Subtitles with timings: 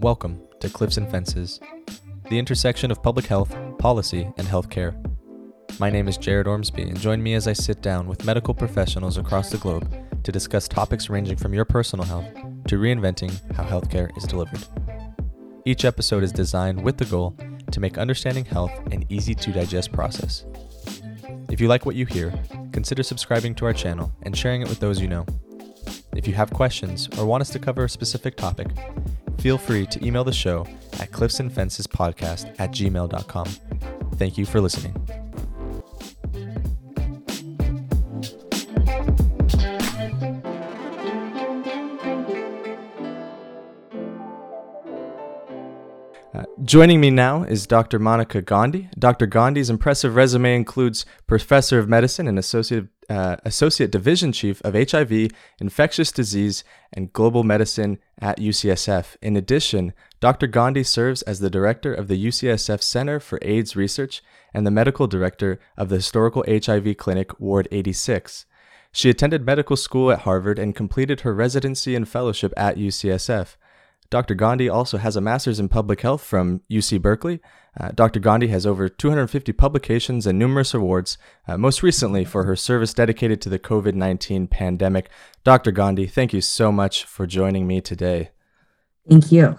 [0.00, 1.58] Welcome to Cliffs and Fences,
[2.30, 4.94] the intersection of public health, policy, and healthcare.
[5.80, 9.18] My name is Jared Ormsby, and join me as I sit down with medical professionals
[9.18, 9.92] across the globe
[10.22, 12.32] to discuss topics ranging from your personal health
[12.68, 14.64] to reinventing how healthcare is delivered.
[15.64, 17.36] Each episode is designed with the goal
[17.72, 20.44] to make understanding health an easy to digest process.
[21.50, 22.32] If you like what you hear,
[22.70, 25.26] consider subscribing to our channel and sharing it with those you know.
[26.14, 28.68] If you have questions or want us to cover a specific topic,
[29.38, 30.66] feel free to email the show
[31.00, 33.46] at cliffsandfencespodcast at gmail.com.
[34.16, 34.94] Thank you for listening.
[46.34, 47.98] Uh, joining me now is Dr.
[47.98, 48.88] Monica Gandhi.
[48.98, 49.26] Dr.
[49.26, 55.30] Gandhi's impressive resume includes Professor of Medicine and Associate, uh, Associate Division Chief of HIV,
[55.60, 59.16] Infectious Disease, and Global Medicine at UCSF.
[59.22, 60.46] In addition, Dr.
[60.46, 65.06] Gandhi serves as the Director of the UCSF Center for AIDS Research and the Medical
[65.06, 68.46] Director of the Historical HIV Clinic, Ward 86.
[68.92, 73.56] She attended medical school at Harvard and completed her residency and fellowship at UCSF.
[74.10, 74.34] Dr.
[74.34, 77.40] Gandhi also has a master's in public health from UC Berkeley.
[77.78, 78.20] Uh, Dr.
[78.20, 83.40] Gandhi has over 250 publications and numerous awards, uh, most recently for her service dedicated
[83.42, 85.10] to the COVID 19 pandemic.
[85.44, 85.72] Dr.
[85.72, 88.30] Gandhi, thank you so much for joining me today.
[89.08, 89.58] Thank you.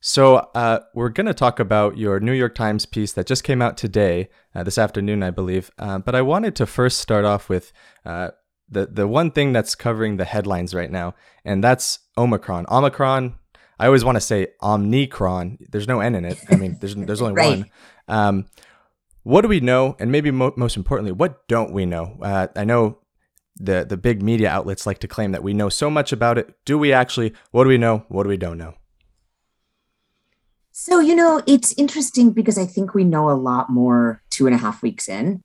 [0.00, 3.60] So, uh, we're going to talk about your New York Times piece that just came
[3.60, 5.72] out today, uh, this afternoon, I believe.
[5.76, 7.72] Uh, but I wanted to first start off with
[8.06, 8.30] uh,
[8.68, 12.66] the, the one thing that's covering the headlines right now, and that's Omicron.
[12.68, 13.34] Omicron
[13.78, 15.70] I always want to say Omnicron.
[15.70, 16.38] There's no N in it.
[16.50, 17.58] I mean, there's there's only right.
[17.58, 17.70] one.
[18.08, 18.46] Um,
[19.22, 22.18] what do we know, and maybe mo- most importantly, what don't we know?
[22.22, 22.98] Uh, I know
[23.56, 26.54] the the big media outlets like to claim that we know so much about it.
[26.64, 27.34] Do we actually?
[27.50, 28.04] What do we know?
[28.08, 28.74] What do we don't know?
[30.72, 34.54] So you know, it's interesting because I think we know a lot more two and
[34.54, 35.42] a half weeks in.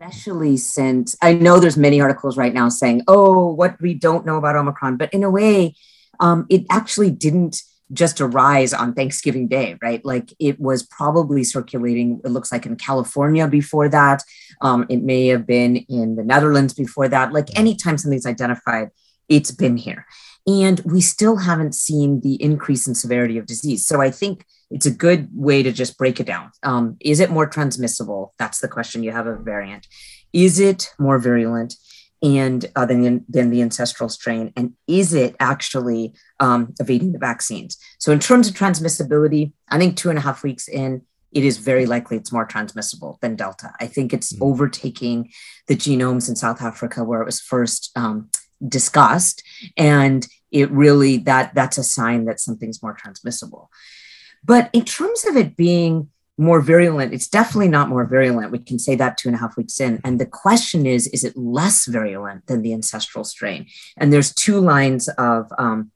[0.00, 4.38] Especially since I know there's many articles right now saying, "Oh, what we don't know
[4.38, 5.74] about Omicron," but in a way,
[6.18, 10.04] um, it actually didn't just arise on Thanksgiving Day, right?
[10.04, 14.22] Like it was probably circulating, it looks like in California before that.
[14.60, 17.32] Um, it may have been in the Netherlands before that.
[17.32, 18.90] Like anytime something's identified,
[19.28, 20.06] it's been here.
[20.46, 23.86] And we still haven't seen the increase in severity of disease.
[23.86, 26.50] So I think it's a good way to just break it down.
[26.62, 28.34] Um, is it more transmissible?
[28.38, 29.02] That's the question.
[29.02, 29.86] You have a variant.
[30.32, 31.74] Is it more virulent?
[32.22, 34.52] and uh, than, than the ancestral strain?
[34.56, 37.78] And is it actually um, evading the vaccines?
[37.98, 41.02] So, in terms of transmissibility, I think two and a half weeks in,
[41.32, 43.72] it is very likely it's more transmissible than Delta.
[43.80, 44.42] I think it's mm-hmm.
[44.42, 45.30] overtaking
[45.68, 48.30] the genomes in South Africa where it was first um,
[48.66, 49.42] discussed,
[49.76, 53.70] and it really that that's a sign that something's more transmissible.
[54.42, 57.12] But in terms of it being more virulent.
[57.12, 58.50] It's definitely not more virulent.
[58.50, 60.00] We can say that two and a half weeks in.
[60.04, 63.66] And the question is, is it less virulent than the ancestral strain?
[63.98, 65.92] And there's two lines of, um,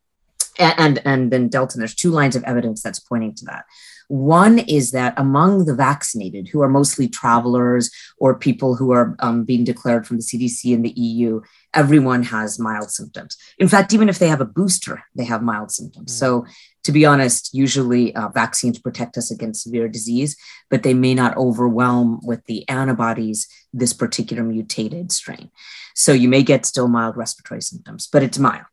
[0.58, 3.64] and, and then Delta, there's two lines of evidence that's pointing to that.
[4.08, 9.44] One is that among the vaccinated, who are mostly travelers or people who are um,
[9.44, 11.40] being declared from the CDC and the EU,
[11.72, 13.36] everyone has mild symptoms.
[13.58, 16.12] In fact, even if they have a booster, they have mild symptoms.
[16.12, 16.18] Mm.
[16.18, 16.46] So
[16.84, 20.36] to be honest, usually uh, vaccines protect us against severe disease,
[20.70, 25.50] but they may not overwhelm with the antibodies this particular mutated strain.
[25.94, 28.66] So you may get still mild respiratory symptoms, but it's mild.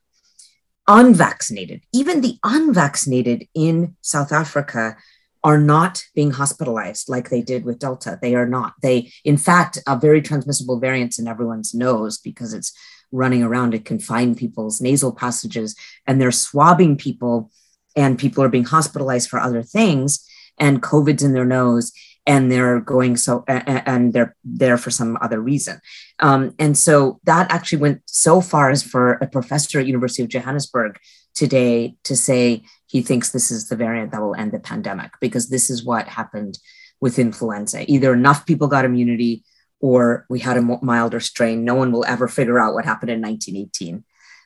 [0.93, 4.97] Unvaccinated, even the unvaccinated in South Africa
[5.41, 8.19] are not being hospitalized like they did with Delta.
[8.21, 8.73] They are not.
[8.81, 12.73] They, in fact, a very transmissible variants in everyone's nose because it's
[13.09, 13.73] running around.
[13.73, 17.51] It can find people's nasal passages and they're swabbing people
[17.95, 20.27] and people are being hospitalized for other things
[20.59, 21.93] and covid's in their nose
[22.25, 25.81] and they're going so and they're there for some other reason.
[26.19, 30.29] Um, and so that actually went so far as for a professor at university of
[30.29, 30.99] johannesburg
[31.33, 35.49] today to say he thinks this is the variant that will end the pandemic because
[35.49, 36.59] this is what happened
[36.99, 37.89] with influenza.
[37.91, 39.43] Either enough people got immunity
[39.79, 41.65] or we had a milder strain.
[41.65, 44.03] No one will ever figure out what happened in 1918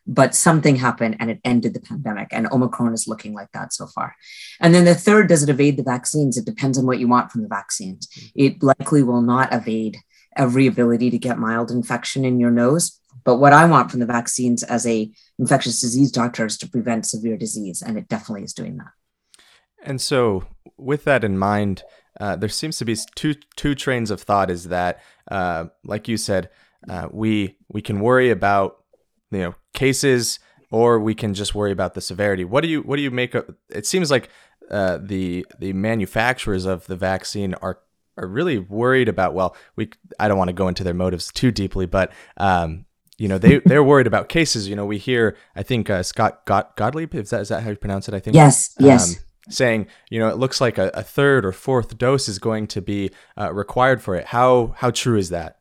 [0.07, 2.29] but something happened and it ended the pandemic.
[2.31, 4.15] And Omicron is looking like that so far.
[4.59, 6.37] And then the third, does it evade the vaccines?
[6.37, 8.07] It depends on what you want from the vaccines.
[8.35, 9.97] It likely will not evade
[10.35, 12.99] every ability to get mild infection in your nose.
[13.23, 17.05] But what I want from the vaccines as a infectious disease doctor is to prevent
[17.05, 18.91] severe disease, and it definitely is doing that.
[19.83, 20.45] And so,
[20.77, 21.83] with that in mind,
[22.19, 24.51] uh, there seems to be two two trains of thought.
[24.51, 25.01] Is that,
[25.31, 26.49] uh, like you said,
[26.89, 28.84] uh, we we can worry about
[29.35, 30.39] you know cases
[30.71, 32.43] or we can just worry about the severity.
[32.43, 33.53] What do you what do you make of?
[33.69, 34.29] It seems like
[34.69, 37.79] uh, the the manufacturers of the vaccine are
[38.17, 39.33] are really worried about.
[39.33, 39.89] Well, we
[40.19, 42.85] I don't want to go into their motives too deeply, but um,
[43.17, 44.67] you know they they're worried about cases.
[44.67, 47.69] You know, we hear I think uh, Scott God- Gottlieb is that is that how
[47.69, 48.13] you pronounce it?
[48.13, 49.15] I think yes, yes.
[49.15, 52.65] Um, saying you know it looks like a, a, third or fourth dose is going
[52.65, 54.25] to be uh, required for it.
[54.25, 55.59] How how true is that?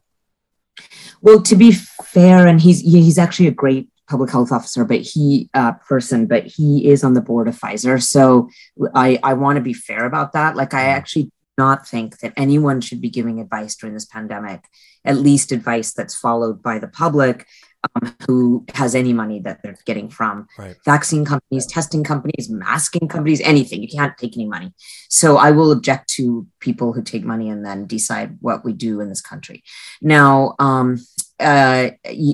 [1.21, 5.49] Well, to be fair, and he's he's actually a great public health officer, but he
[5.55, 8.03] uh, person, but he is on the board of Pfizer.
[8.03, 8.49] So
[8.95, 10.57] I I want to be fair about that.
[10.57, 10.97] Like I mm-hmm.
[10.97, 14.65] actually not think that anyone should be giving advice during this pandemic,
[15.05, 17.47] at least advice that's followed by the public
[17.85, 20.77] um, who has any money that they're getting from right.
[20.85, 23.83] vaccine companies, testing companies, masking companies, anything.
[23.83, 24.73] You can't take any money.
[25.09, 29.01] So I will object to people who take money and then decide what we do
[29.01, 29.63] in this country.
[30.01, 30.99] Now, um,
[31.41, 31.91] uh,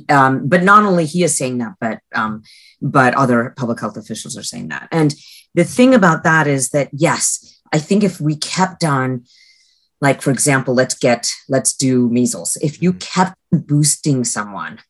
[0.09, 2.43] um, but not only he is saying that, but um,
[2.83, 4.89] but other public health officials are saying that.
[4.93, 5.15] And
[5.55, 9.25] the thing about that is that yes, I think if we kept on,
[10.01, 12.57] like for example, let's get let's do measles.
[12.63, 13.23] If you mm-hmm.
[13.23, 14.81] kept boosting someone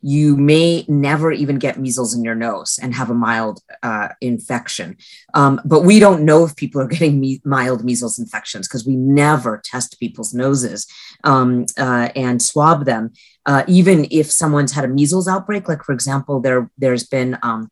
[0.00, 4.96] you may never even get measles in your nose and have a mild uh, infection.
[5.34, 8.96] Um, but we don't know if people are getting me- mild measles infections because we
[8.96, 10.86] never test people's noses
[11.24, 13.12] um, uh, and swab them.
[13.46, 17.68] Uh, even if someone's had a measles outbreak, like for example, there there's been um,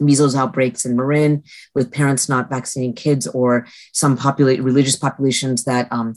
[0.00, 1.42] measles outbreaks in Marin
[1.74, 6.14] with parents not vaccinating kids, or some populate religious populations that um,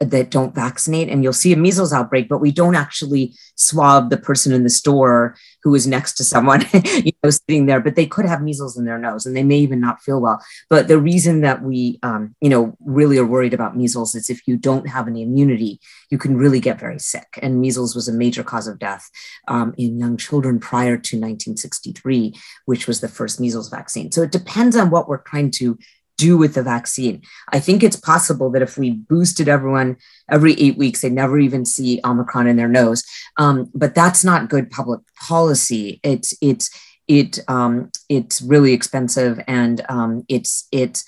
[0.00, 4.16] that don't vaccinate and you'll see a measles outbreak but we don't actually swab the
[4.16, 8.06] person in the store who is next to someone you know sitting there but they
[8.06, 10.42] could have measles in their nose and they may even not feel well.
[10.70, 14.48] But the reason that we um, you know really are worried about measles is if
[14.48, 15.80] you don't have any immunity
[16.10, 17.38] you can really get very sick.
[17.42, 19.08] And measles was a major cause of death
[19.48, 24.10] um, in young children prior to 1963 which was the first measles vaccine.
[24.12, 25.78] So it depends on what we're trying to
[26.20, 27.22] do with the vaccine.
[27.48, 29.96] I think it's possible that if we boosted everyone
[30.28, 33.02] every eight weeks, they never even see Omicron in their nose.
[33.36, 36.00] Um, but that's not good public policy.
[36.02, 36.70] It's it's
[37.08, 41.04] it um, it's really expensive and um, it's it's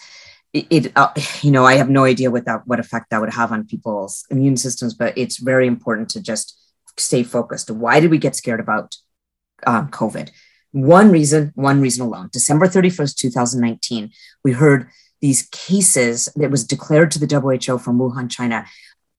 [0.53, 1.13] it, uh,
[1.43, 4.25] you know I have no idea what that what effect that would have on people's
[4.31, 6.59] immune systems, but it's very important to just
[6.99, 7.71] stay focused.
[7.71, 8.97] Why did we get scared about
[9.67, 10.31] um, COVID?
[10.73, 12.31] One reason, one reason alone.
[12.33, 14.11] December 31st, 2019,
[14.43, 14.89] we heard
[15.21, 18.67] these cases that was declared to the WHO from Wuhan, China,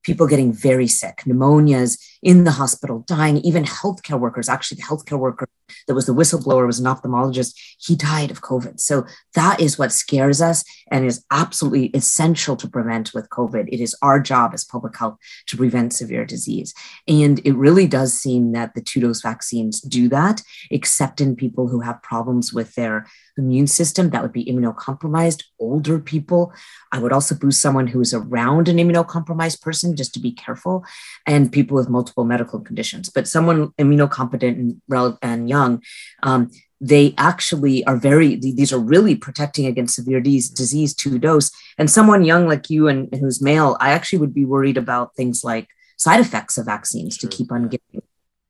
[0.03, 4.49] people getting very sick, pneumonias in the hospital, dying, even healthcare workers.
[4.49, 5.47] Actually, the healthcare worker
[5.87, 7.55] that was the whistleblower was an ophthalmologist.
[7.79, 8.79] He died of COVID.
[8.79, 13.67] So that is what scares us and is absolutely essential to prevent with COVID.
[13.69, 15.17] It is our job as public health
[15.47, 16.73] to prevent severe disease.
[17.07, 21.67] And it really does seem that the two dose vaccines do that, except in people
[21.67, 24.09] who have problems with their immune system.
[24.09, 26.53] That would be immunocompromised, older people.
[26.91, 30.85] I would also boost someone who is around an immunocompromised person just to be careful,
[31.25, 33.09] and people with multiple medical conditions.
[33.09, 35.81] But someone immunocompetent and, and young,
[36.21, 36.51] um,
[36.83, 42.25] they actually are very these are really protecting against severe disease two dose and someone
[42.25, 45.69] young like you and, and who's male i actually would be worried about things like
[45.97, 47.29] side effects of vaccines sure.
[47.29, 48.01] to keep on getting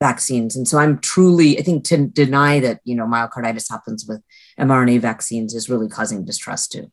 [0.01, 4.23] vaccines and so i'm truly i think to deny that you know myocarditis happens with
[4.59, 6.91] mrna vaccines is really causing distrust too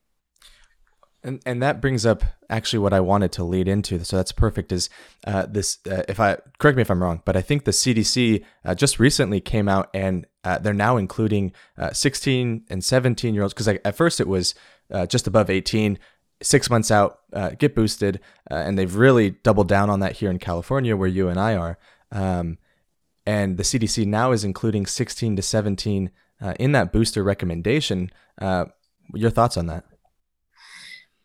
[1.23, 4.05] and and that brings up actually what I wanted to lead into.
[4.05, 4.73] So that's perfect.
[4.73, 4.89] Is
[5.27, 5.79] uh, this?
[5.91, 8.99] Uh, if I correct me if I'm wrong, but I think the CDC uh, just
[8.99, 13.69] recently came out and uh, they're now including uh, 16 and 17 year olds because
[13.69, 14.55] at first it was
[14.91, 15.99] uh, just above 18.
[16.43, 17.19] Six months out,
[17.59, 21.39] get boosted, and they've really doubled down on that here in California, where you and
[21.39, 21.79] I are.
[22.11, 22.57] Um,
[23.27, 26.11] and the CDC now is including 16 to 17
[26.59, 28.11] in that booster recommendation.
[28.41, 29.85] your thoughts on that?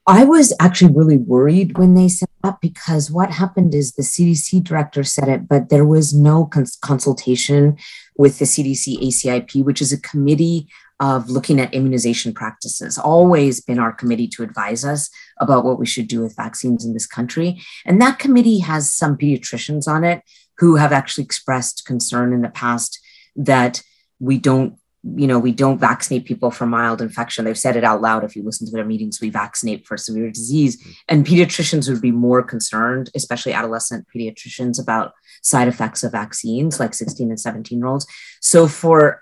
[0.07, 4.63] I was actually really worried when they said that because what happened is the CDC
[4.63, 7.77] director said it, but there was no cons- consultation
[8.15, 10.67] with the CDC ACIP, which is a committee
[10.99, 12.99] of looking at immunization practices.
[12.99, 15.09] Always been our committee to advise us
[15.41, 17.59] about what we should do with vaccines in this country.
[17.83, 20.21] And that committee has some pediatricians on it
[20.59, 22.99] who have actually expressed concern in the past
[23.35, 23.81] that
[24.19, 24.77] we don't
[25.15, 27.45] you know, we don't vaccinate people for mild infection.
[27.45, 28.23] They've said it out loud.
[28.23, 30.81] If you listen to their meetings, we vaccinate for severe disease.
[30.81, 30.91] Mm-hmm.
[31.09, 36.95] And pediatricians would be more concerned, especially adolescent pediatricians, about side effects of vaccines, like
[36.95, 38.07] 16 and 17 year olds.
[38.41, 39.21] So for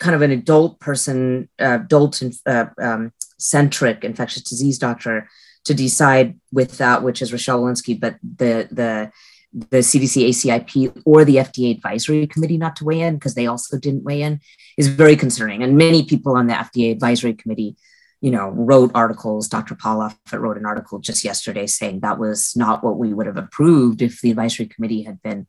[0.00, 5.28] kind of an adult person, uh, adult uh, um, centric infectious disease doctor
[5.64, 9.12] to decide with that, which is Rochelle Walensky, but the the
[9.52, 13.78] the CDC ACIP or the FDA advisory committee not to weigh in because they also
[13.78, 14.40] didn't weigh in
[14.76, 15.62] is very concerning.
[15.62, 17.76] And many people on the FDA advisory committee,
[18.20, 19.48] you know, wrote articles.
[19.48, 19.74] Dr.
[19.74, 23.36] Paul Offit wrote an article just yesterday saying that was not what we would have
[23.36, 25.46] approved if the advisory committee had been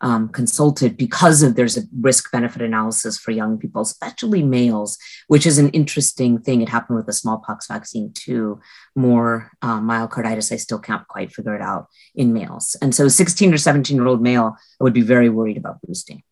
[0.00, 5.46] um, consulted because of there's a risk benefit analysis for young people, especially males, which
[5.46, 6.62] is an interesting thing.
[6.62, 8.60] It happened with the smallpox vaccine too.
[8.96, 12.76] More uh, myocarditis, I still can't quite figure it out in males.
[12.80, 16.22] And so, 16 or 17 year old male, I would be very worried about boosting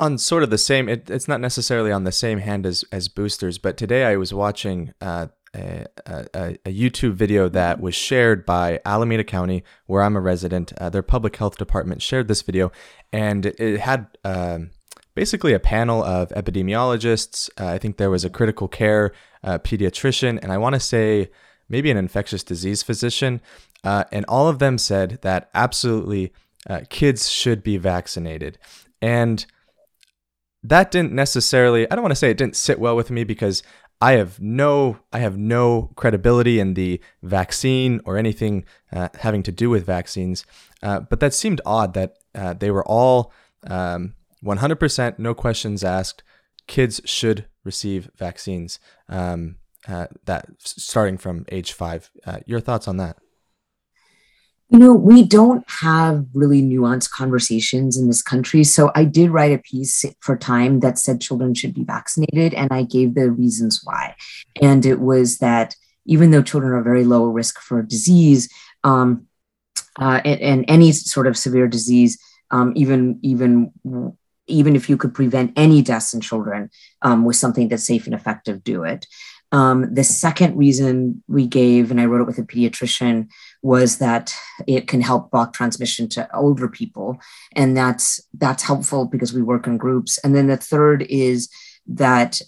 [0.00, 3.06] on sort of the same it, it's not necessarily on the same hand as as
[3.06, 8.44] boosters but today i was watching uh, a, a, a, YouTube video that was shared
[8.44, 10.72] by Alameda County, where I'm a resident.
[10.74, 12.72] Uh, their public health department shared this video,
[13.12, 14.70] and it had um,
[15.14, 17.48] basically a panel of epidemiologists.
[17.58, 21.30] Uh, I think there was a critical care uh, pediatrician, and I want to say
[21.68, 23.40] maybe an infectious disease physician.
[23.82, 26.32] Uh, and all of them said that absolutely
[26.68, 28.58] uh, kids should be vaccinated.
[29.02, 29.44] And
[30.62, 33.62] that didn't necessarily, I don't want to say it didn't sit well with me because
[34.00, 39.52] I have no I have no credibility in the vaccine or anything uh, having to
[39.52, 40.44] do with vaccines.
[40.82, 43.32] Uh, but that seemed odd that uh, they were all
[43.66, 46.22] um, 100% no questions asked.
[46.66, 48.78] Kids should receive vaccines.
[49.08, 49.56] Um,
[49.88, 52.10] uh, that starting from age five.
[52.26, 53.18] Uh, your thoughts on that?
[54.74, 58.64] You know, we don't have really nuanced conversations in this country.
[58.64, 62.72] So I did write a piece for Time that said children should be vaccinated, and
[62.72, 64.16] I gave the reasons why.
[64.60, 65.76] And it was that
[66.06, 68.52] even though children are very low risk for disease
[68.82, 69.28] um,
[70.00, 72.18] uh, and, and, any sort of severe disease,
[72.50, 73.70] um, even even
[74.48, 76.68] even if you could prevent any deaths in children
[77.02, 79.06] um, with something that's safe and effective, do it.
[79.54, 83.28] Um, the second reason we gave, and I wrote it with a pediatrician,
[83.64, 87.18] was that it can help block transmission to older people,
[87.56, 90.18] and that's that's helpful because we work in groups.
[90.18, 91.48] And then the third is
[91.86, 92.40] that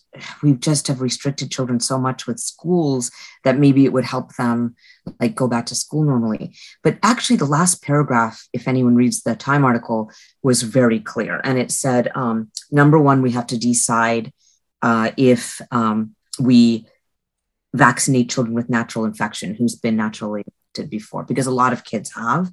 [0.42, 3.10] we just have restricted children so much with schools
[3.44, 4.74] that maybe it would help them
[5.18, 6.54] like go back to school normally.
[6.82, 10.10] But actually the last paragraph if anyone reads the time article
[10.42, 11.40] was very clear.
[11.44, 14.32] And it said um, number one we have to decide
[14.82, 16.86] uh, if um, we
[17.74, 20.44] vaccinate children with natural infection who's been naturally
[20.78, 22.52] infected before, because a lot of kids have,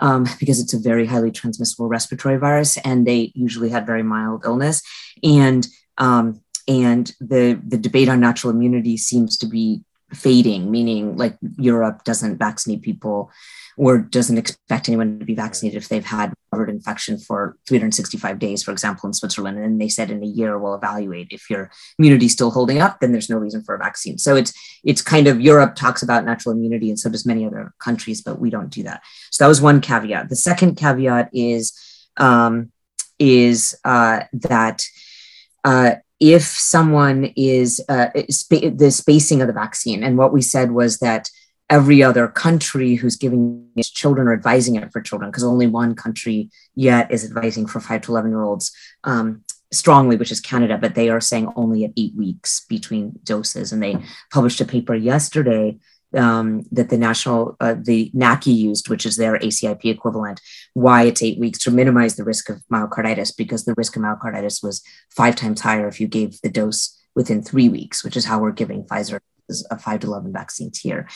[0.00, 4.44] um, because it's a very highly transmissible respiratory virus, and they usually had very mild
[4.44, 4.82] illness,
[5.22, 5.66] and
[5.98, 12.04] um, and the the debate on natural immunity seems to be fading, meaning like Europe
[12.04, 13.30] doesn't vaccinate people
[13.76, 18.62] or doesn't expect anyone to be vaccinated if they've had COVID infection for 365 days,
[18.62, 19.58] for example, in Switzerland.
[19.58, 23.00] And they said in a year we'll evaluate if your immunity is still holding up,
[23.00, 24.18] then there's no reason for a vaccine.
[24.18, 24.52] So it's
[24.84, 28.38] it's kind of Europe talks about natural immunity, and so does many other countries, but
[28.38, 29.02] we don't do that.
[29.30, 30.28] So that was one caveat.
[30.28, 31.72] The second caveat is
[32.16, 32.72] um,
[33.18, 34.84] is uh, that.
[35.64, 40.70] Uh, if someone is uh, sp- the spacing of the vaccine, and what we said
[40.70, 41.28] was that
[41.70, 45.94] every other country who's giving its children or advising it for children, because only one
[45.94, 48.72] country yet is advising for five to 11 year olds
[49.04, 49.42] um,
[49.72, 53.72] strongly, which is Canada, but they are saying only at eight weeks between doses.
[53.72, 53.96] And they
[54.30, 55.78] published a paper yesterday
[56.14, 60.40] um, that the national, uh, the NACI used, which is their ACIP equivalent,
[60.74, 64.62] why it's eight weeks to minimize the risk of myocarditis, because the risk of myocarditis
[64.62, 68.38] was five times higher if you gave the dose within three weeks, which is how
[68.38, 69.20] we're giving Pfizer
[69.70, 71.08] of 5 to 11 vaccines here.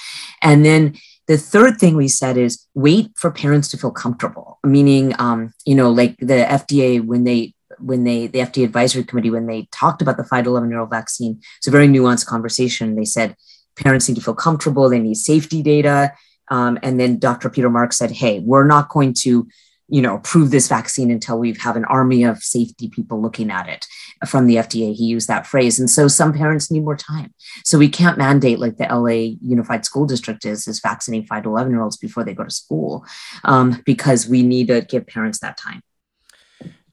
[0.43, 5.15] And then the third thing we said is wait for parents to feel comfortable, meaning,
[5.19, 9.47] um, you know, like the FDA, when they when they the FDA advisory committee when
[9.47, 12.95] they talked about the 5 to 11 year old vaccine it's a very nuanced conversation
[12.95, 13.35] they said
[13.77, 16.13] parents need to feel comfortable they need safety data
[16.49, 17.51] um, and then Dr.
[17.51, 19.49] Peter Marks said hey we're not going to
[19.89, 23.69] you know, approve this vaccine until we have an army of safety people looking at
[23.69, 23.87] it
[24.27, 24.95] from the FDA.
[24.95, 25.79] He used that phrase.
[25.79, 27.33] And so some parents need more time.
[27.65, 31.51] So we can't mandate like the LA Unified School District is, is vaccinating five to
[31.51, 33.05] 11 year olds before they go to school
[33.45, 35.83] um, because we need to give parents that time.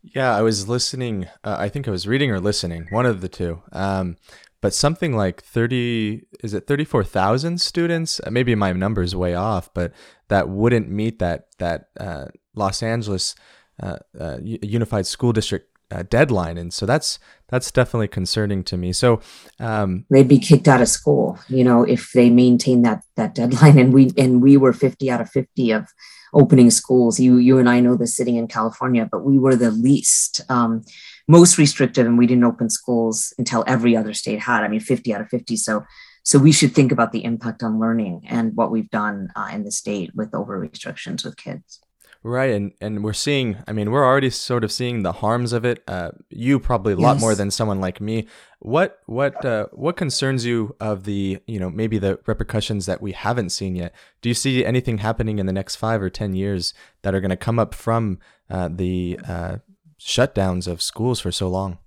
[0.03, 1.27] Yeah, I was listening.
[1.43, 3.63] Uh, I think I was reading or listening, one of the two.
[3.71, 4.17] Um,
[4.62, 9.91] but something like 30 is it 34,000 students maybe my number's way off but
[10.29, 13.36] that wouldn't meet that that uh, Los Angeles
[13.81, 17.19] uh, uh, Unified School District uh, deadline, and so that's
[17.50, 18.93] that's definitely concerning to me.
[18.93, 19.22] So
[19.60, 23.77] um, they'd be kicked out of school, you know, if they maintain that that deadline.
[23.79, 25.88] And we and we were fifty out of fifty of
[26.33, 27.19] opening schools.
[27.19, 30.41] You you and I know this sitting in California, but we were the least.
[30.50, 30.83] Um,
[31.25, 35.15] most restrictive and we didn't open schools until every other state had i mean 50
[35.15, 35.86] out of 50 so
[36.24, 39.65] so we should think about the impact on learning and what we've done uh, in
[39.65, 41.81] the state with over restrictions with kids.
[42.25, 43.58] Right, and and we're seeing.
[43.68, 45.84] I mean, we're already sort of seeing the harms of it.
[45.89, 48.27] Uh, you probably a lot more than someone like me.
[48.60, 53.12] What what uh, what concerns you of the you know maybe the repercussions that we
[53.12, 53.94] haven't seen yet?
[54.22, 57.30] Do you see anything happening in the next five or ten years that are going
[57.30, 59.58] to come up from uh, the uh,
[60.00, 61.77] shutdowns of schools for so long?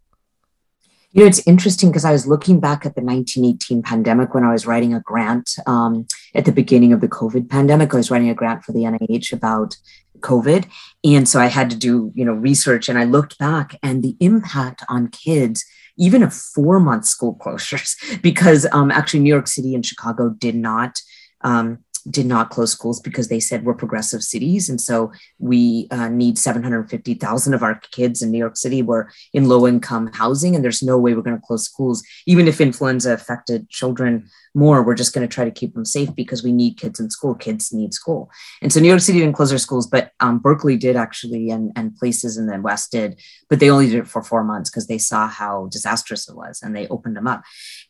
[1.13, 4.53] You know, it's interesting because I was looking back at the 1918 pandemic when I
[4.53, 7.95] was writing a grant um, at the beginning of the COVID pandemic.
[7.95, 9.79] I was writing a grant for the NIH about
[10.21, 10.67] COVID.
[11.05, 14.17] And so I had to do, you know, research and I looked back and the
[14.21, 15.65] impact on kids,
[15.99, 20.55] even of four month school closures, because um, actually New York City and Chicago did
[20.55, 20.99] not
[21.43, 21.79] um,
[22.11, 24.69] did not close schools because they said we're progressive cities.
[24.69, 29.49] And so we uh, need 750,000 of our kids in New York City were in
[29.49, 30.55] low income housing.
[30.55, 32.03] And there's no way we're going to close schools.
[32.27, 36.15] Even if influenza affected children more, we're just going to try to keep them safe
[36.15, 37.35] because we need kids in school.
[37.35, 38.31] Kids need school.
[38.63, 41.73] And so New York City didn't close their schools, but um, Berkeley did actually, and,
[41.77, 43.21] and places in the West did,
[43.51, 46.61] but they only did it for four months because they saw how disastrous it was
[46.63, 47.43] and they opened them up.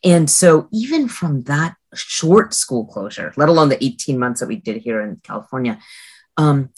[0.03, 4.55] And so even from that short school closure, let alone the 18 months that we
[4.55, 5.79] did here in California,
[6.37, 6.69] um,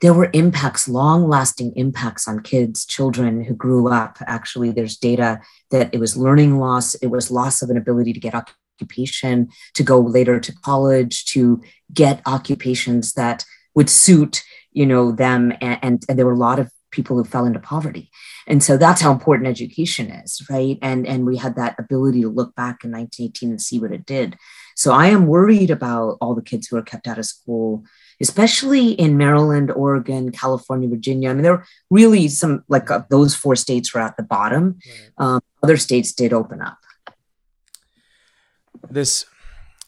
[0.00, 4.18] there were impacts, long lasting impacts on kids, children who grew up.
[4.26, 8.20] Actually, there's data that it was learning loss, it was loss of an ability to
[8.20, 11.60] get occupation, to go later to college, to
[11.92, 13.44] get occupations that
[13.74, 17.24] would suit you know them and, and, and there were a lot of people who
[17.24, 18.10] fell into poverty.
[18.46, 20.78] And so that's how important education is right?
[20.80, 24.06] And and we had that ability to look back in 1918 and see what it
[24.06, 24.36] did
[24.78, 27.84] so i am worried about all the kids who are kept out of school
[28.20, 33.34] especially in maryland oregon california virginia i mean there were really some like uh, those
[33.34, 34.78] four states were at the bottom
[35.18, 36.78] um, other states did open up
[38.88, 39.26] this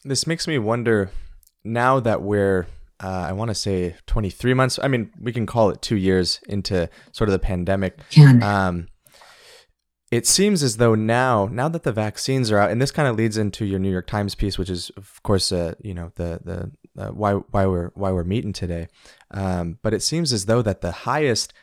[0.03, 1.09] this makes me wonder
[1.63, 2.67] now that we're
[3.03, 4.77] uh, I want to say 23 months.
[4.81, 7.99] I mean, we can call it two years into sort of the pandemic.
[8.43, 8.89] Um,
[10.11, 13.15] it seems as though now, now that the vaccines are out, and this kind of
[13.15, 16.39] leads into your New York Times piece, which is, of course, uh, you know, the
[16.43, 18.87] the uh, why why we're why we're meeting today.
[19.31, 21.53] Um, but it seems as though that the highest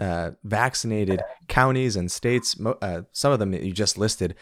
[0.00, 4.34] uh, vaccinated counties and states, uh, some of them that you just listed,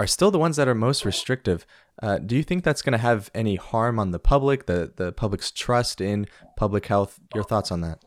[0.00, 1.64] are still the ones that are most restrictive.
[2.02, 5.12] Uh, do you think that's going to have any harm on the public, the the
[5.12, 7.20] public's trust in public health?
[7.36, 8.02] Your thoughts on that?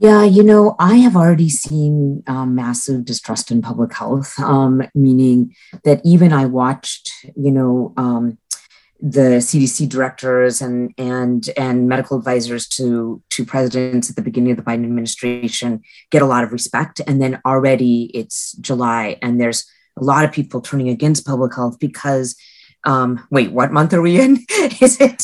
[0.00, 5.54] Yeah, you know, I have already seen um, massive distrust in public health, um, meaning
[5.84, 8.38] that even I watched, you know, um,
[8.98, 14.56] the CDC directors and and and medical advisors to to presidents at the beginning of
[14.56, 19.66] the Biden administration get a lot of respect, and then already it's July and there's
[19.98, 22.36] a lot of people turning against public health because
[22.84, 24.38] um wait what month are we in?
[24.80, 25.22] Is it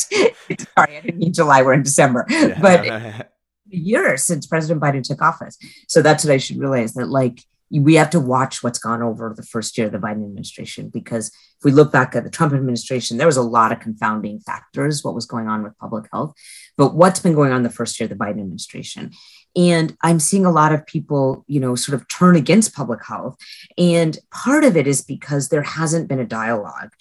[0.77, 2.25] sorry i didn't mean july we're in december.
[2.29, 2.59] Yeah.
[2.61, 3.31] but
[3.69, 7.95] years since president biden took office so that's what i should realize that like we
[7.95, 11.63] have to watch what's gone over the first year of the Biden administration because if
[11.63, 15.13] we look back at the Trump administration, there was a lot of confounding factors, what
[15.13, 16.33] was going on with public health.
[16.77, 19.11] But what's been going on the first year of the Biden administration?
[19.55, 23.35] And I'm seeing a lot of people, you know, sort of turn against public health.
[23.77, 26.91] And part of it is because there hasn't been a dialogue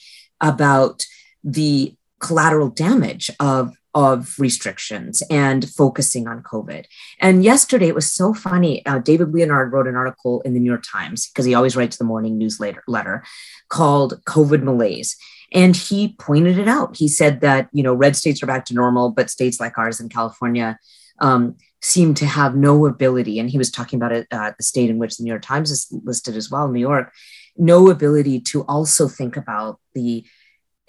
[0.41, 1.05] about
[1.45, 6.85] the collateral damage of of restrictions and focusing on COVID.
[7.19, 8.85] And yesterday it was so funny.
[8.85, 11.97] Uh, David Leonhardt wrote an article in the New York Times because he always writes
[11.97, 13.25] the morning newsletter letter
[13.71, 15.17] called COVID Malaise.
[15.51, 16.99] And he pointed it out.
[16.99, 19.99] He said that, you know, red states are back to normal, but states like ours
[19.99, 20.79] in California
[21.21, 23.39] um, seem to have no ability.
[23.39, 25.71] And he was talking about it, uh, the state in which the New York Times
[25.71, 27.15] is listed as well, New York,
[27.57, 30.27] no ability to also think about the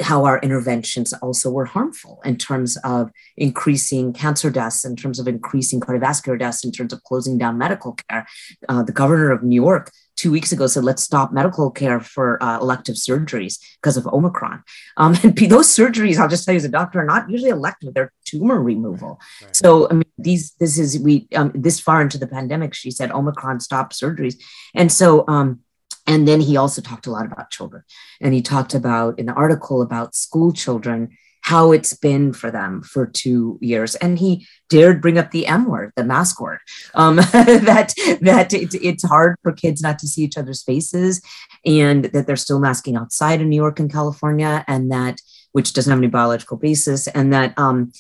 [0.02, 5.28] how our interventions also were harmful in terms of increasing cancer deaths, in terms of
[5.28, 8.28] increasing cardiovascular deaths, in terms of closing down medical care.
[8.70, 12.42] Uh, the governor of New York two weeks ago said, let's stop medical care for
[12.44, 14.64] uh, elective surgeries because of Omicron.
[14.98, 17.94] Um, and those surgeries, I'll just tell you as a doctor, are not usually elective,
[17.94, 19.20] they're tumor removal.
[19.42, 19.56] Right.
[19.56, 23.12] So, I mean, these, this is, we, um, this far into the pandemic, she said
[23.12, 24.36] Omicron stopped surgeries.
[24.76, 25.62] And so, um,
[26.08, 27.84] and then he also talked a lot about children.
[28.22, 31.10] And he talked about in the article about school children,
[31.42, 33.96] how it's been for them for two years.
[33.96, 36.60] And he dared bring up the M word, the mask word,
[36.96, 41.22] um, that, that it, it's hard for kids not to see each other's faces
[41.66, 45.92] and that they're still masking outside in New York and California and that, which doesn't
[45.92, 47.92] have any biological basis and that, um,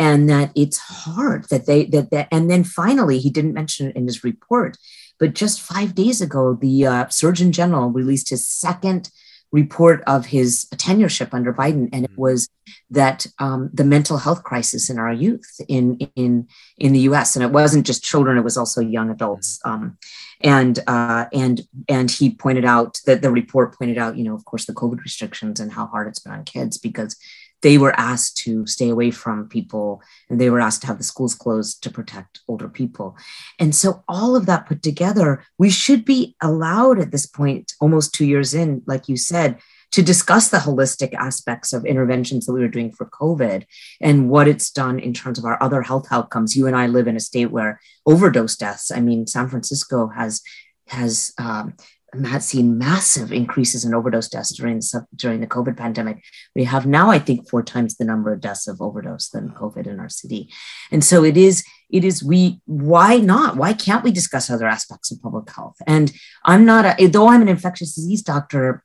[0.00, 3.94] and that it's hard that they that that and then finally he didn't mention it
[3.94, 4.76] in his report
[5.20, 9.10] but just five days ago, the uh, Surgeon General released his second
[9.52, 12.22] report of his tenureship under Biden, and it mm-hmm.
[12.22, 12.48] was
[12.88, 17.36] that um, the mental health crisis in our youth in in in the U.S.
[17.36, 19.60] and it wasn't just children; it was also young adults.
[19.64, 19.82] Mm-hmm.
[19.84, 19.98] Um,
[20.40, 24.46] and uh, and and he pointed out that the report pointed out, you know, of
[24.46, 27.14] course, the COVID restrictions and how hard it's been on kids because
[27.62, 31.04] they were asked to stay away from people and they were asked to have the
[31.04, 33.16] schools closed to protect older people.
[33.58, 38.14] And so, all of that put together, we should be allowed at this point, almost
[38.14, 39.58] two years in, like you said,
[39.92, 43.64] to discuss the holistic aspects of interventions that we were doing for COVID
[44.00, 46.56] and what it's done in terms of our other health outcomes.
[46.56, 50.42] You and I live in a state where overdose deaths, I mean, San Francisco has
[50.86, 51.74] has um,
[52.12, 54.80] Um, had seen massive increases in overdose deaths during
[55.14, 56.22] during the COVID pandemic.
[56.54, 59.86] We have now, I think, four times the number of deaths of overdose than COVID
[59.86, 60.50] in our city,
[60.90, 61.64] and so it is.
[61.88, 62.60] It is we.
[62.66, 63.56] Why not?
[63.56, 65.76] Why can't we discuss other aspects of public health?
[65.86, 66.12] And
[66.44, 68.84] I'm not a, though I'm an infectious disease doctor.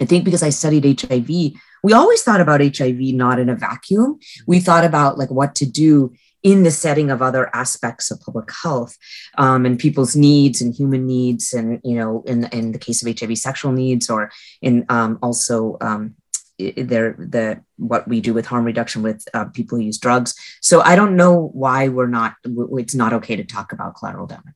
[0.00, 1.28] I think because I studied HIV,
[1.84, 4.18] we always thought about HIV not in a vacuum.
[4.46, 6.12] We thought about like what to do
[6.44, 8.96] in the setting of other aspects of public health
[9.38, 13.18] um, and people's needs and human needs and you know in, in the case of
[13.18, 14.30] hiv sexual needs or
[14.62, 16.14] in um, also um,
[16.58, 20.94] the what we do with harm reduction with uh, people who use drugs so i
[20.94, 24.54] don't know why we're not it's not okay to talk about collateral damage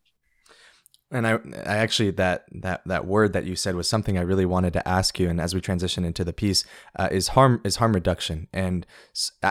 [1.10, 4.44] and I, I actually that that that word that you said was something I really
[4.44, 5.30] wanted to ask you.
[5.30, 6.66] And as we transition into the piece,
[6.98, 8.46] uh, is harm is harm reduction.
[8.52, 8.86] And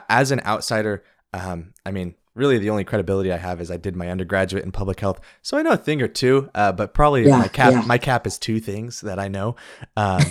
[0.08, 3.95] as an outsider, um, I mean, really the only credibility I have is I did
[3.95, 6.50] my undergraduate in public health, so I know a thing or two.
[6.56, 7.82] Uh, but probably yeah, my cap yeah.
[7.82, 9.56] my cap is two things that I know.
[9.95, 10.21] Um,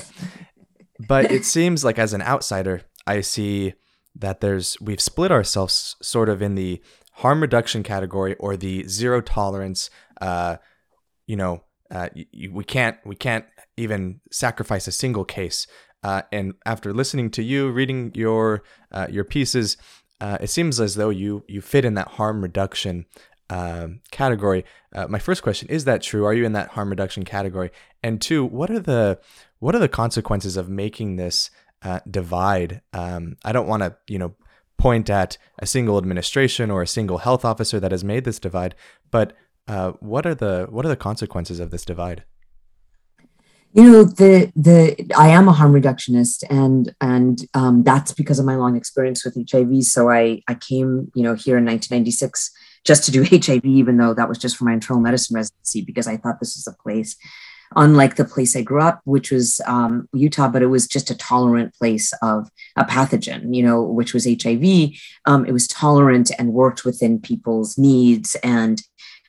[1.07, 3.75] but it seems like as an outsider, I see
[4.15, 6.81] that there's we've split ourselves sort of in the
[7.15, 9.91] harm reduction category or the zero tolerance.
[10.21, 10.57] Uh,
[11.27, 13.45] you know, uh, you, we can't we can't
[13.77, 15.67] even sacrifice a single case.
[16.03, 19.77] Uh, and after listening to you, reading your uh, your pieces,
[20.21, 23.07] uh, it seems as though you you fit in that harm reduction
[23.51, 24.65] um, category.
[24.95, 26.25] Uh, my first question is that true?
[26.25, 27.71] Are you in that harm reduction category?
[28.03, 29.19] And two, what are the
[29.59, 31.51] what are the consequences of making this
[31.83, 32.83] uh, divide?
[32.93, 34.35] Um, I don't want to you know
[34.79, 38.75] point at a single administration or a single health officer that has made this divide,
[39.11, 39.35] but
[39.69, 42.25] uh, what are the what are the consequences of this divide?
[43.77, 48.47] You know the the i am a harm reductionist and and um, that's because of
[48.47, 52.51] my long experience with hiv so i i came you know here in 1996
[52.85, 56.09] just to do hiv even though that was just for my internal medicine residency because
[56.09, 57.17] i thought this was a place
[57.75, 61.17] unlike the place i grew up which was um, utah but it was just a
[61.17, 64.65] tolerant place of a pathogen you know which was hiv
[65.27, 68.83] um, it was tolerant and worked within people's needs and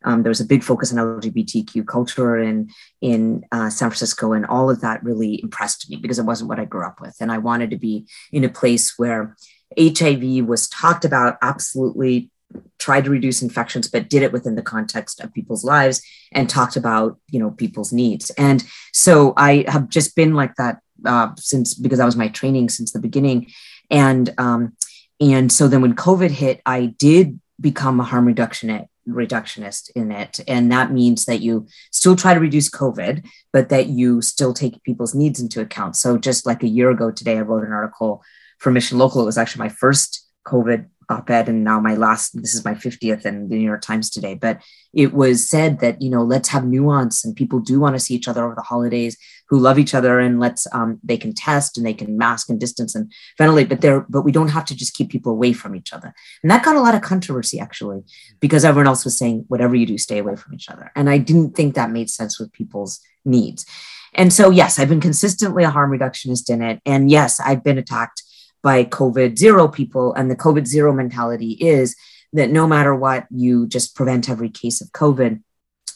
[0.08, 2.70] um, there was a big focus on LGBTQ culture in
[3.02, 6.60] in uh, San Francisco, and all of that really impressed me because it wasn't what
[6.60, 9.36] I grew up with, and I wanted to be in a place where
[9.78, 12.32] HIV was talked about absolutely
[12.80, 16.78] tried to reduce infections but did it within the context of people's lives and talked
[16.78, 18.30] about you know people's needs.
[18.38, 22.70] And so i have just been like that uh, since because that was my training
[22.70, 23.48] since the beginning.
[23.92, 24.78] And um,
[25.20, 30.40] and so then when covid hit i did become a harm reductionist reductionist in it.
[30.48, 34.84] And that means that you still try to reduce COVID, but that you still take
[34.84, 35.96] people's needs into account.
[35.96, 38.24] So just like a year ago today, I wrote an article
[38.60, 39.22] for Mission Local.
[39.22, 43.26] It was actually my first COVID op-ed and now my last this is my 50th
[43.26, 44.62] in the new york times today but
[44.94, 48.14] it was said that you know let's have nuance and people do want to see
[48.14, 49.18] each other over the holidays
[49.50, 52.60] who love each other and let's um, they can test and they can mask and
[52.60, 55.76] distance and ventilate but there but we don't have to just keep people away from
[55.76, 56.14] each other.
[56.44, 58.04] And that got a lot of controversy actually
[58.40, 60.92] because everyone else was saying whatever you do stay away from each other.
[60.96, 63.66] And i didn't think that made sense with people's needs.
[64.14, 67.78] And so yes i've been consistently a harm reductionist in it and yes i've been
[67.78, 68.24] attacked
[68.68, 70.14] by COVID zero people.
[70.16, 71.96] And the COVID zero mentality is
[72.34, 75.42] that no matter what, you just prevent every case of COVID.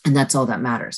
[0.06, 0.98] And that's all that matters.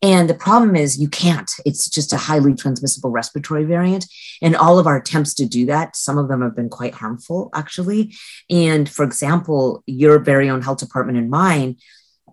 [0.00, 1.50] And the problem is you can't.
[1.66, 4.06] It's just a highly transmissible respiratory variant.
[4.40, 7.50] And all of our attempts to do that, some of them have been quite harmful,
[7.54, 8.14] actually.
[8.48, 11.76] And for example, your very own health department and mine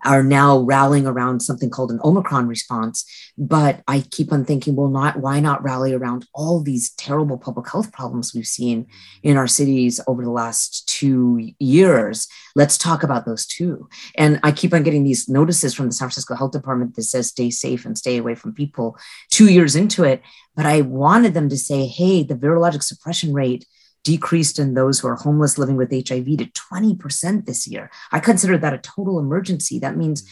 [0.06, 3.06] are now rallying around something called an Omicron response.
[3.38, 7.70] But I keep on thinking, well, not why not rally around all these terrible public
[7.70, 8.88] health problems we've seen
[9.24, 12.28] in our cities over the last two years?
[12.56, 13.88] Let's talk about those too.
[14.16, 17.28] And I keep on getting these notices from the San Francisco Health Department that says
[17.28, 18.98] stay safe and stay away from people
[19.30, 20.22] two years into it.
[20.56, 23.66] But I wanted them to say, hey, the virologic suppression rate
[24.04, 27.92] decreased in those who are homeless living with HIV to 20% this year.
[28.12, 29.80] I consider that a total emergency.
[29.80, 30.24] That means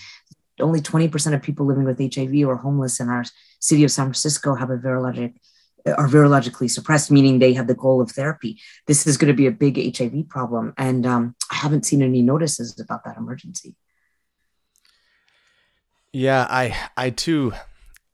[0.59, 3.25] only 20% of people living with HIV or homeless in our
[3.59, 5.35] city of San Francisco have a virologic
[5.85, 8.59] are virologically suppressed, meaning they have the goal of therapy.
[8.87, 10.73] This is going to be a big HIV problem.
[10.77, 13.75] And um, I haven't seen any notices about that emergency.
[16.11, 17.51] Yeah, I I too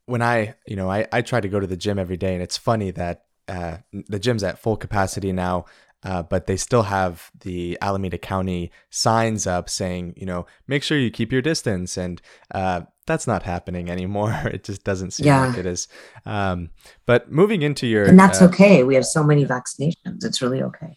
[0.06, 2.42] when I you know I I try to go to the gym every day, and
[2.42, 3.76] it's funny that uh,
[4.08, 5.66] the gym's at full capacity now,
[6.04, 10.98] uh, but they still have the Alameda County signs up saying you know make sure
[10.98, 12.22] you keep your distance, and
[12.54, 14.32] uh, that's not happening anymore.
[14.46, 15.46] It just doesn't seem yeah.
[15.46, 15.86] like it is.
[16.24, 16.70] Um,
[17.04, 18.84] but moving into your and that's uh, okay.
[18.84, 20.96] We have so many vaccinations; it's really okay.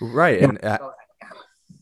[0.00, 0.48] Right, yeah.
[0.48, 0.78] and uh,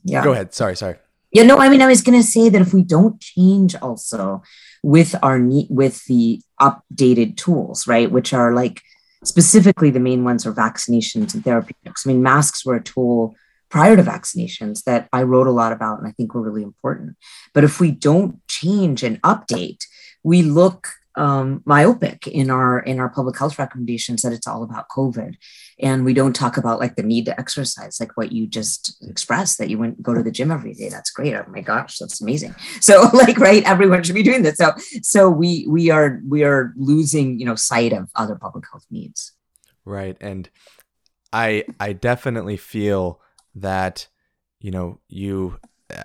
[0.04, 0.54] yeah, go ahead.
[0.54, 0.96] Sorry, sorry.
[1.32, 4.42] Yeah, no, I mean, I was going to say that if we don't change also
[4.84, 8.80] with our with the updated tools, right, which are like
[9.24, 12.06] specifically the main ones are vaccinations and therapeutics.
[12.06, 13.36] I mean, masks were a tool
[13.68, 17.16] prior to vaccinations that I wrote a lot about and I think were really important.
[17.52, 19.84] But if we don't change and update,
[20.22, 24.88] we look um, myopic in our in our public health recommendations that it's all about
[24.88, 25.36] COVID,
[25.78, 29.58] and we don't talk about like the need to exercise, like what you just expressed
[29.58, 30.88] that you wouldn't go to the gym every day.
[30.88, 31.34] That's great.
[31.34, 32.54] Oh my gosh, that's amazing.
[32.80, 34.58] So like right, everyone should be doing this.
[34.58, 34.72] So
[35.02, 39.32] so we we are we are losing you know sight of other public health needs.
[39.84, 40.48] Right, and
[41.32, 43.20] I I definitely feel
[43.54, 44.08] that
[44.60, 45.58] you know you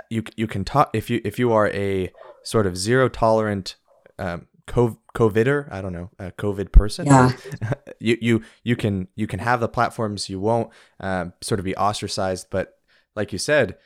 [0.09, 2.11] you you can talk if you if you are a
[2.43, 3.75] sort of zero tolerant
[4.17, 7.07] um, COVIDer, I don't know, a COVID person.
[7.07, 7.31] Yeah.
[7.99, 10.29] you you you can you can have the platforms.
[10.29, 12.47] You won't um, sort of be ostracized.
[12.51, 12.75] But
[13.15, 13.77] like you said,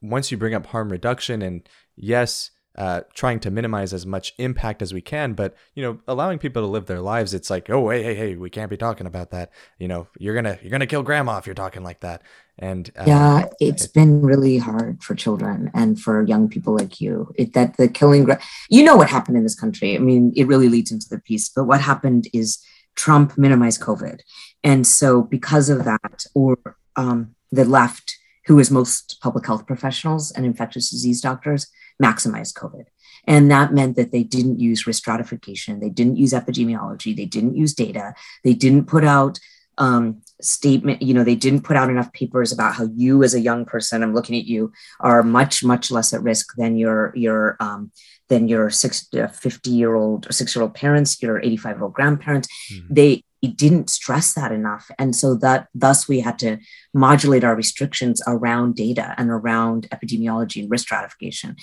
[0.00, 4.80] once you bring up harm reduction and yes, uh, trying to minimize as much impact
[4.80, 7.34] as we can, but you know, allowing people to live their lives.
[7.34, 9.52] It's like, oh, hey, hey, hey, we can't be talking about that.
[9.78, 12.22] You know, you're gonna you're gonna kill grandma if you're talking like that.
[12.58, 17.02] And uh, yeah, it's it, been really hard for children and for young people like
[17.02, 17.30] you.
[17.34, 18.26] It, that the killing,
[18.70, 19.94] you know, what happened in this country.
[19.94, 21.50] I mean, it really leads into the piece.
[21.50, 22.64] But what happened is
[22.96, 24.20] Trump minimized COVID,
[24.64, 26.56] and so because of that, or
[26.96, 28.16] um, the left,
[28.46, 31.66] who is most public health professionals and infectious disease doctors,
[32.00, 32.86] maximized COVID.
[33.26, 37.56] And that meant that they didn't use risk stratification, they didn't use epidemiology, they didn't
[37.56, 39.38] use data, they didn't put out
[39.78, 43.40] um, statement you know they didn't put out enough papers about how you as a
[43.40, 47.56] young person i'm looking at you are much much less at risk than your your
[47.60, 47.90] um,
[48.30, 51.84] than your six, uh, 50 year old or six year old parents your 85 year
[51.84, 52.48] old grandparents.
[52.72, 52.94] Mm-hmm.
[52.94, 53.24] they
[53.56, 54.90] didn't stress that enough.
[54.98, 56.58] And so that thus we had to
[56.92, 61.56] modulate our restrictions around data and around epidemiology and risk stratification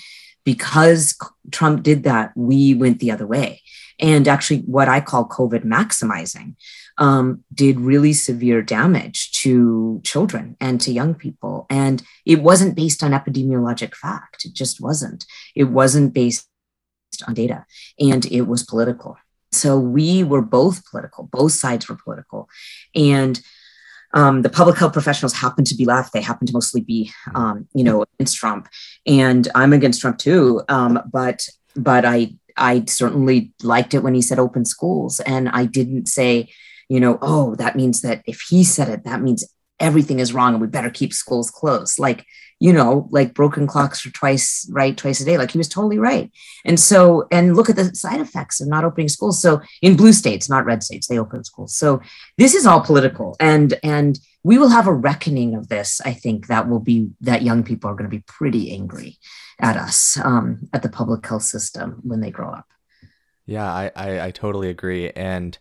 [0.50, 1.00] because
[1.56, 3.60] trump did that we went the other way
[3.98, 6.54] and actually what i call covid maximizing
[6.98, 11.66] um, did really severe damage to children and to young people.
[11.70, 14.44] And it wasn't based on epidemiologic fact.
[14.44, 15.24] It just wasn't.
[15.54, 16.48] It wasn't based
[17.26, 17.64] on data
[17.98, 19.16] and it was political.
[19.52, 22.48] So we were both political, both sides were political.
[22.94, 23.40] And
[24.14, 26.12] um, the public health professionals happen to be left.
[26.12, 28.68] They happen to mostly be, um, you know, against Trump,
[29.06, 30.62] and I'm against Trump too.
[30.68, 35.66] Um, but but I I certainly liked it when he said open schools, and I
[35.66, 36.48] didn't say
[36.88, 39.44] you know, oh, that means that if he said it, that means
[39.80, 41.98] everything is wrong and we better keep schools closed.
[41.98, 42.26] Like,
[42.60, 45.38] you know, like broken clocks are twice right, twice a day.
[45.38, 46.30] Like he was totally right.
[46.64, 49.40] And so, and look at the side effects of not opening schools.
[49.40, 51.76] So in blue states, not red states, they open schools.
[51.76, 52.00] So
[52.36, 53.36] this is all political.
[53.38, 56.00] And and we will have a reckoning of this.
[56.04, 59.18] I think that will be that young people are going to be pretty angry
[59.60, 62.66] at us, um, at the public health system when they grow up.
[63.46, 65.10] Yeah, I, I, I totally agree.
[65.10, 65.58] And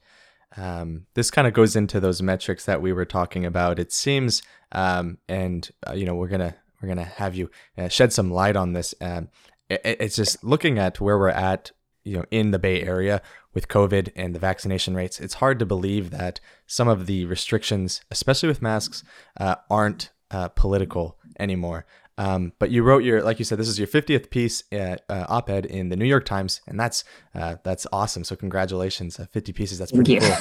[0.57, 3.79] um, this kind of goes into those metrics that we were talking about.
[3.79, 4.41] It seems,
[4.71, 8.55] um, and uh, you know, we're gonna we're gonna have you uh, shed some light
[8.55, 8.93] on this.
[8.99, 9.29] Um,
[9.69, 11.71] it, it's just looking at where we're at,
[12.03, 13.21] you know, in the Bay Area
[13.53, 15.19] with COVID and the vaccination rates.
[15.19, 19.03] It's hard to believe that some of the restrictions, especially with masks,
[19.39, 21.85] uh, aren't uh, political anymore.
[22.19, 25.25] Um, but you wrote your, like you said, this is your 50th piece uh, uh,
[25.29, 27.03] op-ed in the New York Times, and that's
[27.35, 28.23] uh, that's awesome.
[28.23, 29.77] So congratulations, uh, 50 pieces.
[29.77, 30.35] That's pretty cool.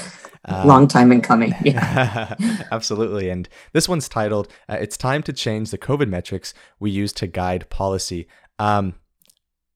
[0.47, 1.55] Um, Long time in coming.
[1.63, 2.35] Yeah.
[2.73, 3.29] absolutely.
[3.29, 7.27] And this one's titled uh, "It's Time to Change the COVID Metrics We Use to
[7.27, 8.27] Guide Policy."
[8.59, 8.95] Um,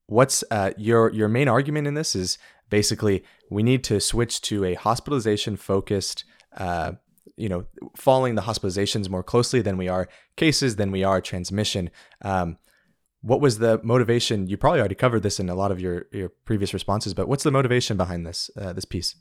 [0.07, 2.39] what's uh, your your main argument in this is
[2.71, 6.25] basically we need to switch to a hospitalization focused
[7.41, 7.65] you know,
[7.97, 10.09] following the hospitalizations more closely than we are
[10.45, 11.91] cases, than we are transmission.
[12.23, 12.57] Um,
[13.23, 14.49] what was the motivation?
[14.49, 17.45] You probably already covered this in a lot of your your previous responses, but what's
[17.45, 19.15] the motivation behind this uh, this piece?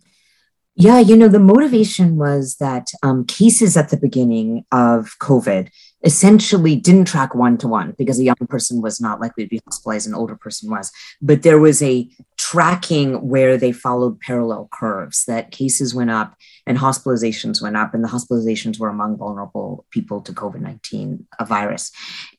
[0.82, 5.70] Yeah, you know, the motivation was that um, cases at the beginning of COVID
[6.06, 9.60] essentially didn't track one to one because a young person was not likely to be
[9.66, 10.90] hospitalized, an older person was.
[11.22, 16.78] But there was a tracking where they followed parallel curves that cases went up and
[16.78, 21.92] hospitalizations went up, and the hospitalizations were among vulnerable people to COVID 19 a virus.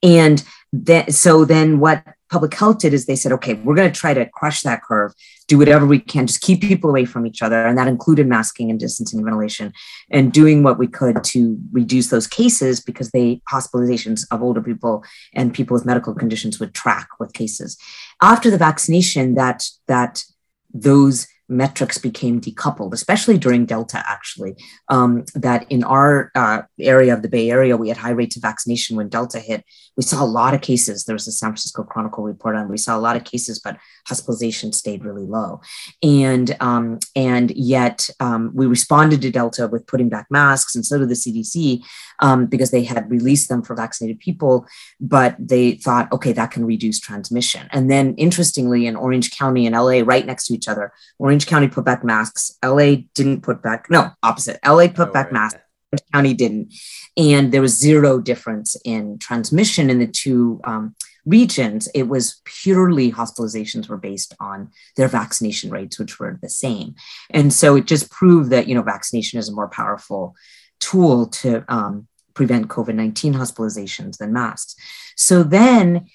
[0.03, 4.01] And that, so then what public health did is they said, okay, we're going to
[4.01, 5.12] try to crush that curve,
[5.49, 7.66] do whatever we can, just keep people away from each other.
[7.66, 9.73] And that included masking and distancing and ventilation
[10.11, 15.05] and doing what we could to reduce those cases because they hospitalizations of older people
[15.35, 17.77] and people with medical conditions would track with cases.
[18.23, 20.25] After the vaccination, that that
[20.73, 24.57] those metrics became decoupled, especially during Delta, actually.
[24.89, 28.43] Um, that in our uh, area of the Bay Area, we had high rates of
[28.43, 29.65] vaccination when Delta hit.
[29.97, 31.05] We saw a lot of cases.
[31.05, 32.69] There was a San Francisco Chronicle report on.
[32.69, 35.61] We saw a lot of cases, but hospitalization stayed really low,
[36.03, 40.99] and um, and yet um, we responded to Delta with putting back masks, and so
[40.99, 41.83] did the CDC
[42.21, 44.67] um, because they had released them for vaccinated people,
[45.01, 47.69] but they thought, okay, that can reduce transmission.
[47.73, 51.46] And then, interestingly, in Orange County and LA, right next to each other, Orange Orange
[51.46, 52.59] County put back masks.
[52.62, 54.59] LA didn't put back, no, opposite.
[54.66, 55.33] LA put oh, back right.
[55.33, 55.59] masks.
[55.90, 56.74] Orange County didn't.
[57.16, 61.88] And there was zero difference in transmission in the two um, regions.
[61.94, 66.94] It was purely hospitalizations were based on their vaccination rates, which were the same.
[67.31, 70.37] And so it just proved that, you know, vaccination is a more powerful
[70.79, 74.76] tool to um, prevent COVID 19 hospitalizations than masks.
[75.16, 76.07] So then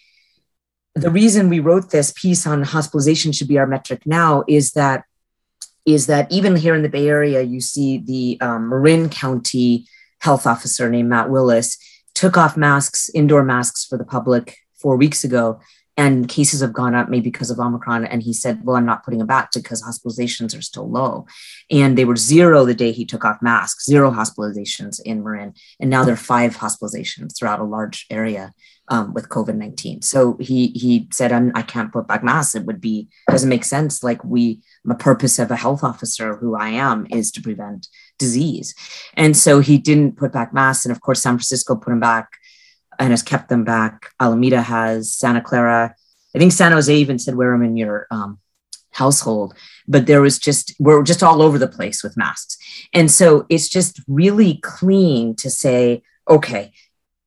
[0.93, 5.05] the reason we wrote this piece on hospitalization should be our metric now is that
[5.85, 9.87] is that even here in the Bay Area, you see the um, Marin County
[10.19, 11.77] health officer named Matt Willis
[12.15, 15.59] took off masks, indoor masks for the public four weeks ago,
[15.97, 18.05] and cases have gone up maybe because of Omicron.
[18.05, 21.25] And he said, Well, I'm not putting them back because hospitalizations are still low.
[21.69, 25.53] And they were zero the day he took off masks, zero hospitalizations in Marin.
[25.79, 28.53] And now there are five hospitalizations throughout a large area
[28.87, 30.01] um, with COVID 19.
[30.01, 32.55] So he he said, I'm, I can not put back masks.
[32.55, 34.03] It would be, doesn't make sense.
[34.03, 37.87] Like we, the purpose of a health officer who I am is to prevent
[38.19, 38.75] disease.
[39.15, 40.85] And so he didn't put back masks.
[40.85, 42.29] And of course, San Francisco put them back
[42.99, 44.11] and has kept them back.
[44.19, 45.95] Alameda has, Santa Clara.
[46.35, 48.39] I think San Jose even said wear them in your um,
[48.91, 49.55] household.
[49.87, 52.57] But there was just, we're just all over the place with masks.
[52.93, 56.71] And so it's just really clean to say, okay,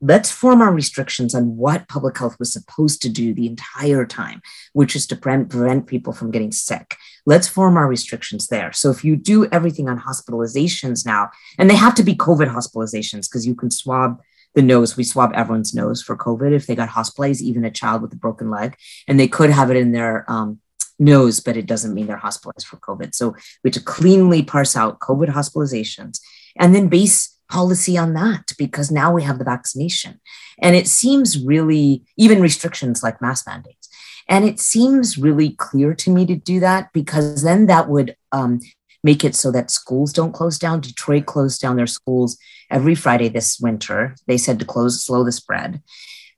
[0.00, 4.40] let's form our restrictions on what public health was supposed to do the entire time,
[4.72, 6.96] which is to prevent, people from getting sick.
[7.26, 8.72] Let's form our restrictions there.
[8.72, 13.28] So if you do everything on hospitalizations now, and they have to be COVID hospitalizations
[13.28, 14.20] because you can swab
[14.54, 14.96] the nose.
[14.96, 18.16] We swab everyone's nose for COVID if they got hospitalized, even a child with a
[18.16, 20.61] broken leg, and they could have it in their um,
[20.98, 23.14] nose, but it doesn't mean they're hospitalized for COVID.
[23.14, 26.20] So we have to cleanly parse out COVID hospitalizations
[26.56, 30.20] and then base policy on that because now we have the vaccination.
[30.61, 33.88] And it seems really, even restrictions like mask mandates.
[34.28, 38.61] And it seems really clear to me to do that because then that would um,
[39.02, 40.80] make it so that schools don't close down.
[40.80, 42.37] Detroit closed down their schools
[42.70, 44.14] every Friday this winter.
[44.26, 45.82] They said to close, slow the spread.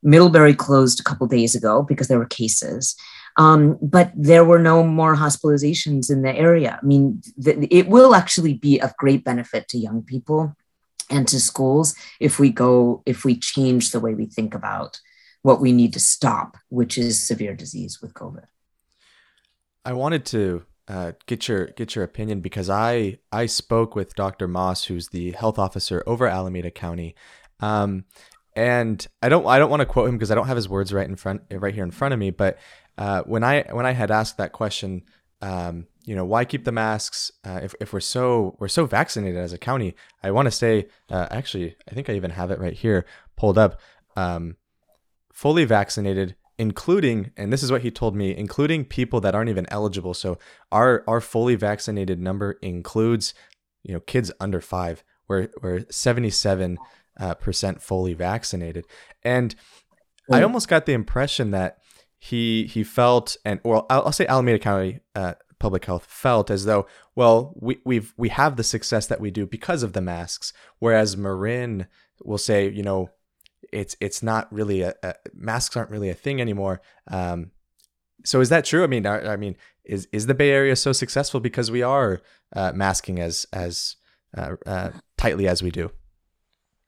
[0.03, 2.95] Middlebury closed a couple days ago because there were cases.
[3.37, 6.79] Um, but there were no more hospitalizations in the area.
[6.81, 10.55] I mean, th- it will actually be of great benefit to young people
[11.11, 15.01] and to schools if we go if we change the way we think about
[15.43, 18.45] what we need to stop which is severe disease with covid.
[19.85, 24.47] I wanted to uh, get your get your opinion because i i spoke with dr
[24.49, 27.15] moss who's the health officer over alameda county.
[27.61, 28.05] Um,
[28.57, 30.93] and i don't i don't want to quote him because i don't have his words
[30.93, 32.59] right in front right here in front of me but
[32.99, 35.03] uh, when i when i had asked that question
[35.43, 37.31] um, you know why keep the masks?
[37.45, 40.87] Uh, if, if we're so we're so vaccinated as a county i want to say
[41.11, 43.05] uh, actually i think i even have it right here
[43.37, 43.81] pulled up
[44.17, 44.57] um,
[45.33, 49.67] fully vaccinated including and this is what he told me including people that aren't even
[49.71, 50.13] eligible.
[50.13, 50.39] So
[50.71, 53.33] our our fully vaccinated number includes
[53.83, 55.03] you know kids under five.
[55.27, 56.77] We're, we're 77
[57.19, 58.87] uh, percent fully vaccinated.
[59.25, 59.55] And
[60.31, 61.79] i almost got the impression that
[62.19, 66.65] he he felt and well I'll, I'll say alameda county uh, public health felt as
[66.65, 70.53] though, well, we, we've we have the success that we do because of the masks,
[70.81, 71.87] whereas Marin
[72.25, 73.11] will say, you know,
[73.73, 76.81] it's it's not really a, a masks aren't really a thing anymore.
[77.09, 77.53] Um,
[78.25, 78.83] so is that true?
[78.83, 82.21] I mean, I, I, mean, is is the Bay Area so successful because we are
[82.55, 83.97] uh, masking as as
[84.37, 85.91] uh, uh, tightly as we do?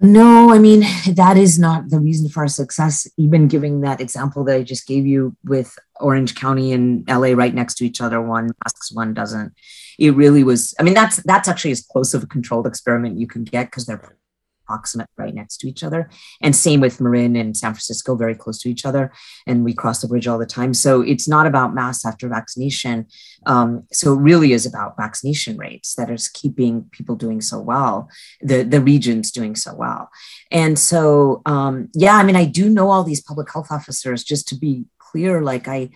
[0.05, 0.81] No, I mean,
[1.15, 3.07] that is not the reason for our success.
[3.17, 7.55] Even giving that example that I just gave you with Orange County and LA right
[7.55, 8.21] next to each other.
[8.21, 9.53] One masks, one doesn't.
[10.01, 10.75] It really was.
[10.81, 13.87] I mean, that's that's actually as close of a controlled experiment you can get because
[13.87, 14.17] they're
[14.67, 16.11] proximate right next to each other.
[16.41, 19.13] And same with Marin and San Francisco, very close to each other.
[19.47, 20.75] And we cross the bridge all the time.
[20.75, 23.07] So it's not about mass after vaccination.
[23.47, 28.09] Um, so it really is about vaccination rates that is keeping people doing so well,
[28.41, 30.11] the, the regions doing so well.
[30.51, 34.49] And so, um, yeah, I mean, I do know all these public health officers, just
[34.49, 35.91] to be clear, like I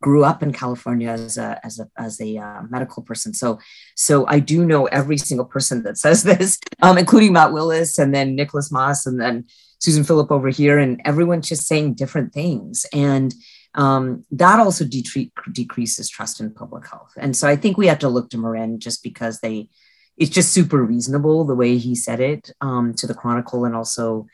[0.00, 3.34] grew up in California as a as a as a uh, medical person.
[3.34, 3.58] So
[3.96, 8.14] so I do know every single person that says this, um, including Matt Willis and
[8.14, 9.46] then Nicholas Moss and then
[9.78, 12.86] Susan Philip over here, and everyone's just saying different things.
[12.92, 13.34] And
[13.74, 17.12] um, that also de- decreases trust in public health.
[17.16, 19.68] And so I think we have to look to Marin just because they
[20.16, 24.26] it's just super reasonable the way he said it um, to the Chronicle and also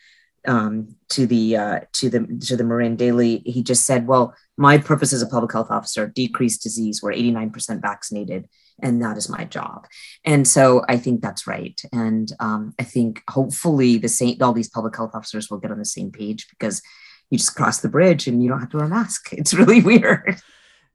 [0.47, 4.79] um, to the uh, to the to the Marin Daily, he just said, "Well, my
[4.79, 7.03] purpose as a public health officer: decrease disease.
[7.03, 8.49] We're 89% vaccinated,
[8.83, 9.87] and that is my job."
[10.25, 14.71] And so I think that's right, and um, I think hopefully the same all these
[14.71, 16.83] public health officers will get on the same page because
[17.31, 19.33] you just cross the bridge and you don't have to wear a mask.
[19.33, 20.41] It's really weird.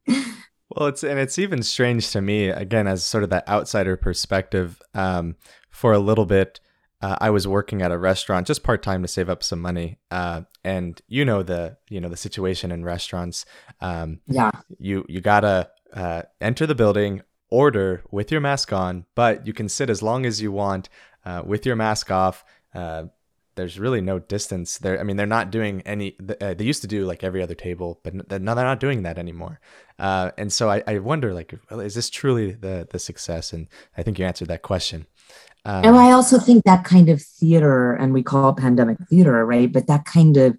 [0.08, 4.82] well, it's and it's even strange to me again as sort of that outsider perspective.
[4.94, 5.36] Um,
[5.72, 6.60] for a little bit
[7.02, 9.98] uh, I was working at a restaurant just part time to save up some money.
[10.12, 13.46] Uh, and you know the you know the situation in restaurants.
[13.80, 19.48] Um, yeah, you you gotta uh, enter the building, order with your mask on, but
[19.48, 20.90] you can sit as long as you want
[21.26, 22.46] uh, with your mask off.
[22.74, 23.06] Uh,
[23.56, 24.98] there's really no distance there.
[25.00, 26.16] I mean, they're not doing any.
[26.40, 29.18] Uh, they used to do like every other table, but now they're not doing that
[29.18, 29.60] anymore.
[30.00, 33.54] and so I, I wonder, like, is this truly the the success?
[33.54, 35.08] And I think you answered that question.
[35.66, 39.46] Um, and I also think that kind of theater, and we call it pandemic theater,
[39.46, 39.72] right?
[39.72, 40.58] But that kind of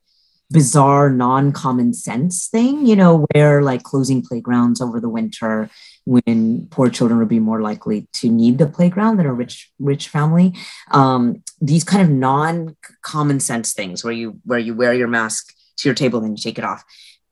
[0.50, 5.70] bizarre, non common sense thing, you know, where like closing playgrounds over the winter
[6.04, 10.08] when poor children would be more likely to need the playground than a rich rich
[10.08, 10.52] family
[10.90, 15.54] um, these kind of non common sense things where you where you wear your mask
[15.76, 16.84] to your table and then you take it off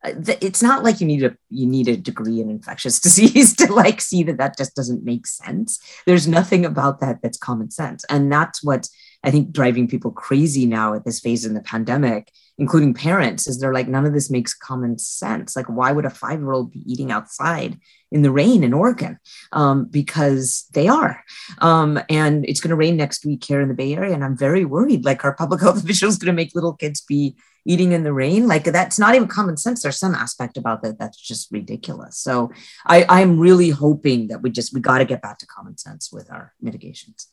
[0.03, 3.71] Uh, it's not like you need a you need a degree in infectious disease to
[3.71, 5.79] like see that that just doesn't make sense.
[6.05, 8.03] There's nothing about that that's common sense.
[8.09, 8.87] And that's what
[9.23, 13.59] i think driving people crazy now at this phase in the pandemic including parents is
[13.59, 15.55] they're like none of this makes common sense.
[15.55, 17.79] Like why would a five year old be eating outside
[18.11, 19.19] in the rain in oregon?
[19.51, 21.23] Um, because they are.
[21.59, 24.37] Um, and it's going to rain next week here in the bay area and i'm
[24.37, 27.35] very worried like our public health officials going to make little kids be
[27.65, 28.47] eating in the rain?
[28.47, 29.81] Like that's not even common sense.
[29.81, 32.17] There's some aspect about that that's just ridiculous.
[32.17, 32.51] So
[32.85, 36.11] i i'm really hoping that we just we got to get back to common sense
[36.11, 37.27] with our mitigations.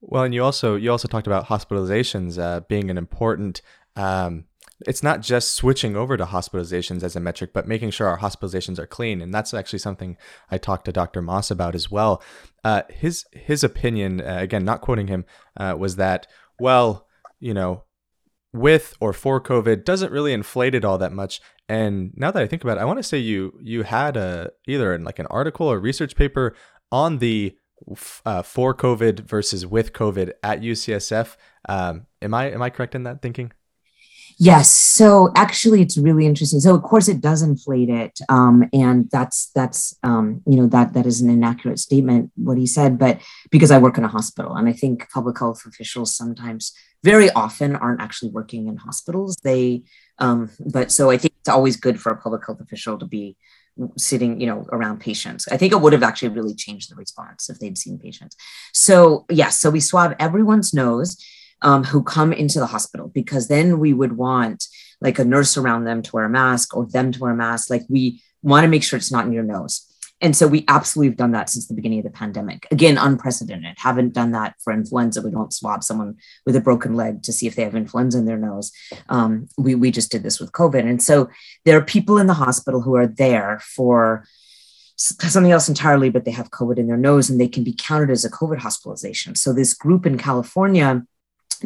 [0.00, 3.62] Well and you also you also talked about hospitalizations uh, being an important
[3.98, 4.44] um,
[4.86, 8.78] it's not just switching over to hospitalizations as a metric, but making sure our hospitalizations
[8.78, 9.20] are clean.
[9.20, 10.16] And that's actually something
[10.50, 11.20] I talked to Dr.
[11.20, 12.22] Moss about as well.
[12.64, 15.24] Uh, his his opinion, uh, again, not quoting him,
[15.56, 16.28] uh, was that
[16.60, 17.06] well,
[17.40, 17.84] you know,
[18.52, 21.40] with or for COVID doesn't really inflate it all that much.
[21.68, 24.52] And now that I think about it, I want to say you you had a
[24.68, 26.54] either in like an article or research paper
[26.92, 27.56] on the
[28.24, 31.36] uh, for COVID versus with COVID at UCSF.
[31.68, 33.52] Um, am I am I correct in that thinking?
[34.40, 34.70] Yes.
[34.70, 36.60] So actually, it's really interesting.
[36.60, 40.92] So of course, it does inflate it, um, and that's that's um, you know that
[40.92, 43.00] that is an inaccurate statement what he said.
[43.00, 43.20] But
[43.50, 46.72] because I work in a hospital, and I think public health officials sometimes,
[47.02, 49.36] very often, aren't actually working in hospitals.
[49.42, 49.82] They,
[50.20, 53.36] um, but so I think it's always good for a public health official to be
[53.96, 57.48] sitting you know around patients i think it would have actually really changed the response
[57.48, 58.34] if they'd seen patients
[58.72, 61.16] so yes so we swab everyone's nose
[61.62, 64.66] um, who come into the hospital because then we would want
[65.00, 67.70] like a nurse around them to wear a mask or them to wear a mask.
[67.70, 69.84] Like we want to make sure it's not in your nose.
[70.20, 72.66] And so we absolutely have done that since the beginning of the pandemic.
[72.72, 73.76] Again, unprecedented.
[73.78, 75.22] Haven't done that for influenza.
[75.22, 78.24] We don't swab someone with a broken leg to see if they have influenza in
[78.24, 78.72] their nose.
[79.08, 80.88] Um, we, we just did this with COVID.
[80.88, 81.28] And so
[81.64, 84.24] there are people in the hospital who are there for
[84.96, 88.10] something else entirely, but they have COVID in their nose and they can be counted
[88.10, 89.36] as a COVID hospitalization.
[89.36, 91.04] So this group in California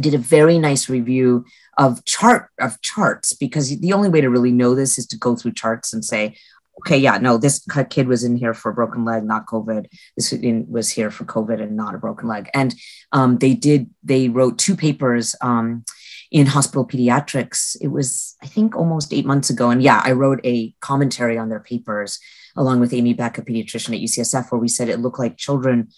[0.01, 1.45] did a very nice review
[1.78, 5.36] of chart of charts because the only way to really know this is to go
[5.36, 6.36] through charts and say
[6.78, 9.86] okay yeah no this kid was in here for a broken leg not covid.
[10.16, 10.34] This
[10.68, 12.49] was here for covid and not a broken leg.
[12.55, 12.74] And
[13.12, 15.84] um, they did they wrote two papers um,
[16.30, 17.76] in hospital pediatrics.
[17.80, 19.70] It was i think almost eight months ago.
[19.70, 22.18] And yeah i wrote a commentary on their papers
[22.57, 25.88] along with amy beck a pediatrician at ucsf where we said it looked like children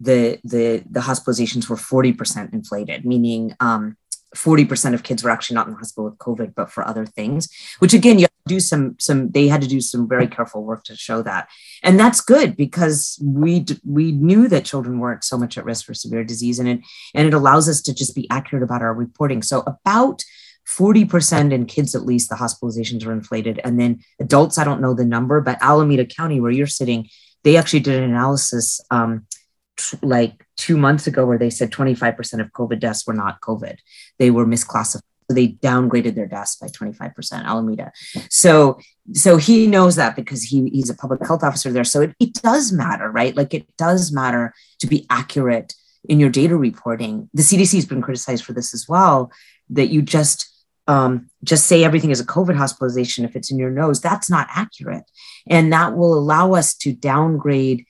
[0.00, 3.96] the the the hospitalizations were 40% inflated meaning um,
[4.36, 7.48] 40% of kids were actually not in the hospital with COVID, but for other things,
[7.78, 10.96] which again, you do some, some, they had to do some very careful work to
[10.96, 11.48] show that.
[11.82, 15.94] And that's good because we, we knew that children weren't so much at risk for
[15.94, 16.80] severe disease and it,
[17.14, 19.42] and it allows us to just be accurate about our reporting.
[19.42, 20.22] So about
[20.68, 23.60] 40% in kids, at least the hospitalizations are inflated.
[23.64, 27.08] And then adults, I don't know the number, but Alameda County, where you're sitting,
[27.42, 29.26] they actually did an analysis um,
[30.02, 33.78] like two months ago where they said 25% of COVID deaths were not COVID.
[34.18, 35.02] They were misclassified.
[35.28, 37.90] So they downgraded their deaths by 25%, Alameda.
[38.30, 38.78] So,
[39.12, 41.82] so he knows that because he, he's a public health officer there.
[41.82, 43.36] So it, it does matter, right?
[43.36, 45.74] Like it does matter to be accurate
[46.08, 47.28] in your data reporting.
[47.34, 49.32] The CDC has been criticized for this as well,
[49.70, 50.52] that you just
[50.88, 54.00] um, just say everything is a COVID hospitalization if it's in your nose.
[54.00, 55.04] That's not accurate.
[55.48, 57.85] And that will allow us to downgrade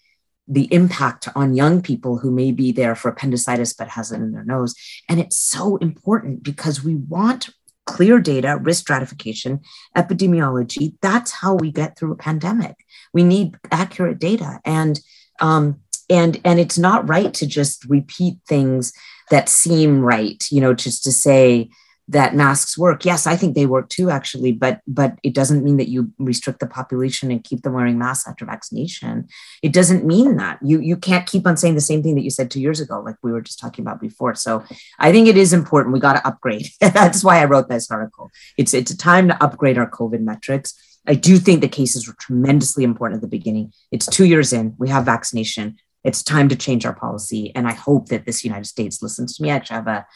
[0.48, 4.32] the impact on young people who may be there for appendicitis but has it in
[4.32, 4.74] their nose.
[5.08, 7.50] And it's so important because we want
[7.84, 9.60] clear data, risk stratification,
[9.96, 10.94] epidemiology.
[11.00, 12.76] That's how we get through a pandemic.
[13.12, 14.60] We need accurate data.
[14.64, 15.00] And
[15.40, 18.92] um, and and it's not right to just repeat things
[19.30, 21.70] that seem right, you know, just to say,
[22.08, 23.04] that masks work.
[23.04, 26.60] Yes i think they work too actually but but it doesn't mean that you restrict
[26.60, 29.28] the population and keep them wearing masks after vaccination.
[29.62, 30.58] It doesn't mean that.
[30.62, 33.00] You you can't keep on saying the same thing that you said two years ago
[33.00, 34.34] like we were just talking about before.
[34.34, 34.64] So
[34.98, 35.92] i think it is important.
[35.92, 36.68] We got to upgrade.
[36.80, 38.30] That's why i wrote this article.
[38.56, 40.74] It's it's a time to upgrade our covid metrics.
[41.08, 43.72] I do think the cases were tremendously important at the beginning.
[43.92, 44.74] It's two years in.
[44.78, 45.76] We have vaccination.
[46.02, 47.52] It's time to change our policy.
[47.54, 49.50] And i hope that this united states listens to me.
[49.50, 50.06] I actually have a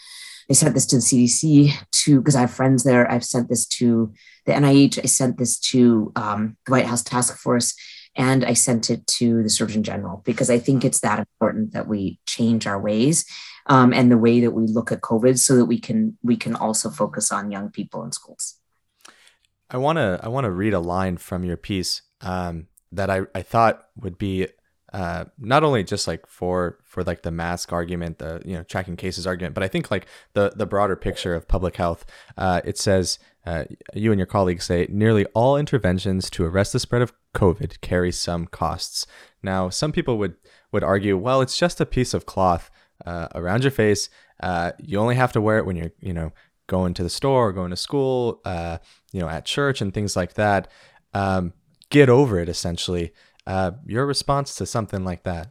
[0.48, 1.72] I sent this to the CDC
[2.04, 3.10] to because I have friends there.
[3.10, 4.12] I've sent this to
[4.46, 4.98] the NIH.
[5.02, 7.74] I sent this to um, the White House Task Force,
[8.16, 11.88] and I sent it to the Surgeon General because I think it's that important that
[11.88, 13.24] we change our ways
[13.66, 16.56] um, and the way that we look at COVID, so that we can we can
[16.56, 18.56] also focus on young people in schools.
[19.70, 23.22] I want to I want to read a line from your piece um, that I,
[23.34, 24.48] I thought would be
[24.92, 28.96] uh, not only just like for for like the mask argument, the you know tracking
[28.96, 32.04] cases argument, but I think like the the broader picture of public health.
[32.36, 33.64] Uh, it says uh,
[33.94, 38.12] you and your colleagues say nearly all interventions to arrest the spread of COVID carry
[38.12, 39.06] some costs.
[39.42, 40.34] Now, some people would
[40.72, 42.70] would argue, well, it's just a piece of cloth
[43.06, 44.08] uh, around your face.
[44.42, 46.32] Uh, you only have to wear it when you're you know
[46.66, 48.78] going to the store, or going to school, uh,
[49.12, 50.68] you know, at church and things like that.
[51.14, 51.52] Um,
[51.90, 53.12] get over it, essentially.
[53.46, 55.50] Uh, your response to something like that?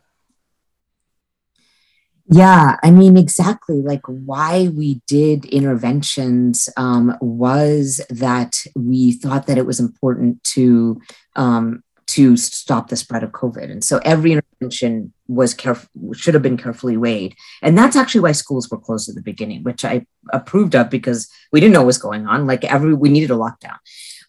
[2.32, 3.82] Yeah, I mean, exactly.
[3.82, 11.02] Like why we did interventions um, was that we thought that it was important to
[11.36, 16.44] um, to stop the spread of COVID, and so every intervention was careful should have
[16.44, 20.06] been carefully weighed, and that's actually why schools were closed at the beginning, which I
[20.32, 22.46] approved of because we didn't know what was going on.
[22.46, 23.78] Like every we needed a lockdown,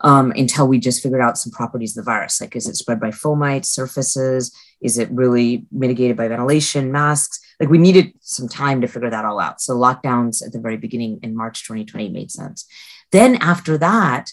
[0.03, 2.40] um, until we just figured out some properties of the virus.
[2.40, 4.55] Like, is it spread by fomites, surfaces?
[4.80, 7.40] Is it really mitigated by ventilation, masks?
[7.59, 9.61] Like, we needed some time to figure that all out.
[9.61, 12.66] So, lockdowns at the very beginning in March 2020 made sense.
[13.12, 14.30] Then, after that,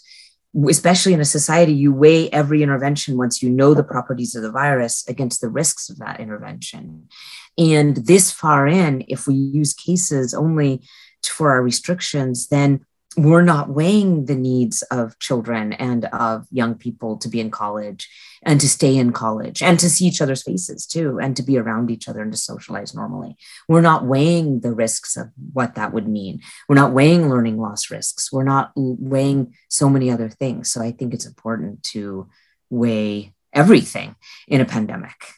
[0.69, 4.51] especially in a society, you weigh every intervention once you know the properties of the
[4.51, 7.09] virus against the risks of that intervention.
[7.57, 10.81] And this far in, if we use cases only
[11.23, 12.85] for our restrictions, then
[13.17, 18.07] we're not weighing the needs of children and of young people to be in college
[18.43, 21.57] and to stay in college and to see each other's faces too and to be
[21.57, 23.35] around each other and to socialize normally.
[23.67, 26.41] We're not weighing the risks of what that would mean.
[26.69, 28.31] We're not weighing learning loss risks.
[28.31, 30.71] We're not weighing so many other things.
[30.71, 32.29] So i think it's important to
[32.69, 34.15] weigh everything
[34.47, 35.33] in a pandemic.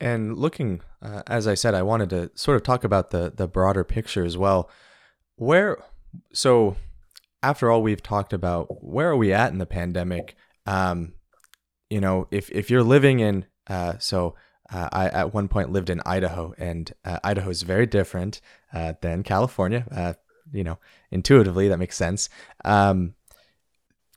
[0.00, 3.46] And looking uh, as i said i wanted to sort of talk about the the
[3.46, 4.70] broader picture as well.
[5.36, 5.78] Where
[6.32, 6.76] so
[7.42, 10.36] after all we've talked about, where are we at in the pandemic?
[10.66, 11.14] Um,
[11.90, 14.34] you know, if if you're living in, uh, so
[14.70, 18.40] uh, I at one point lived in Idaho, and uh, Idaho is very different
[18.72, 19.86] uh, than California.
[19.90, 20.14] Uh,
[20.52, 20.78] you know,
[21.10, 22.28] intuitively that makes sense.
[22.64, 23.14] Um,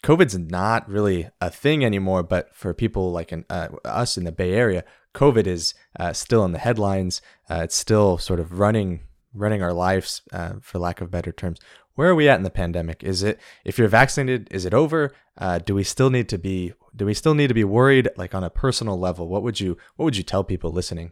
[0.03, 4.31] COVID's not really a thing anymore, but for people like in, uh, us in the
[4.31, 4.83] Bay Area,
[5.13, 5.75] COVID is
[6.13, 7.21] still in the headlines.
[7.49, 9.01] it's still sort of running
[9.33, 10.23] running our lives,
[10.61, 11.59] for lack of better terms
[12.01, 13.03] where are we at in the pandemic?
[13.03, 15.13] Is it if you're vaccinated, is it over?
[15.37, 18.33] Uh, do we still need to be do we still need to be worried like
[18.33, 19.27] on a personal level?
[19.27, 21.11] What would you what would you tell people listening?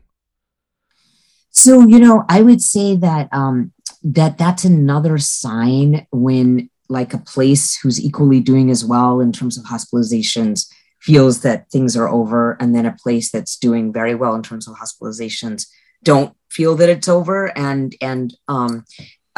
[1.52, 3.72] So you know, I would say that um,
[4.02, 9.60] that that's another sign when like a place who's equally doing as well in terms
[9.60, 10.68] of hospitalizations
[11.02, 14.68] feels that things are over, and then a place that's doing very well in terms
[14.68, 15.68] of hospitalizations
[16.02, 18.86] don't feel that it's over and and um,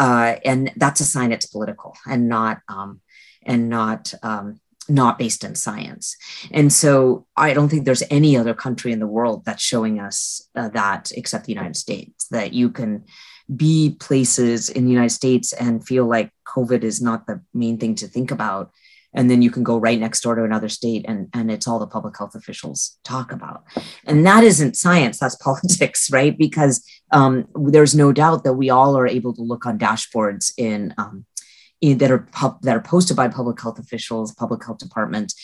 [0.01, 3.01] uh, and that's a sign it's political and not um,
[3.43, 6.17] and not um, not based in science.
[6.49, 10.49] And so I don't think there's any other country in the world that's showing us
[10.55, 13.05] uh, that except the United States that you can
[13.55, 17.93] be places in the United States and feel like COVID is not the main thing
[17.95, 18.71] to think about.
[19.13, 21.79] And then you can go right next door to another state and, and it's all
[21.79, 23.63] the public health officials talk about.
[24.05, 26.37] And that isn't science, that's politics, right?
[26.37, 30.93] Because um, there's no doubt that we all are able to look on dashboards in,
[30.97, 31.25] um,
[31.81, 35.35] in that are pub, that are posted by public health officials, public health departments,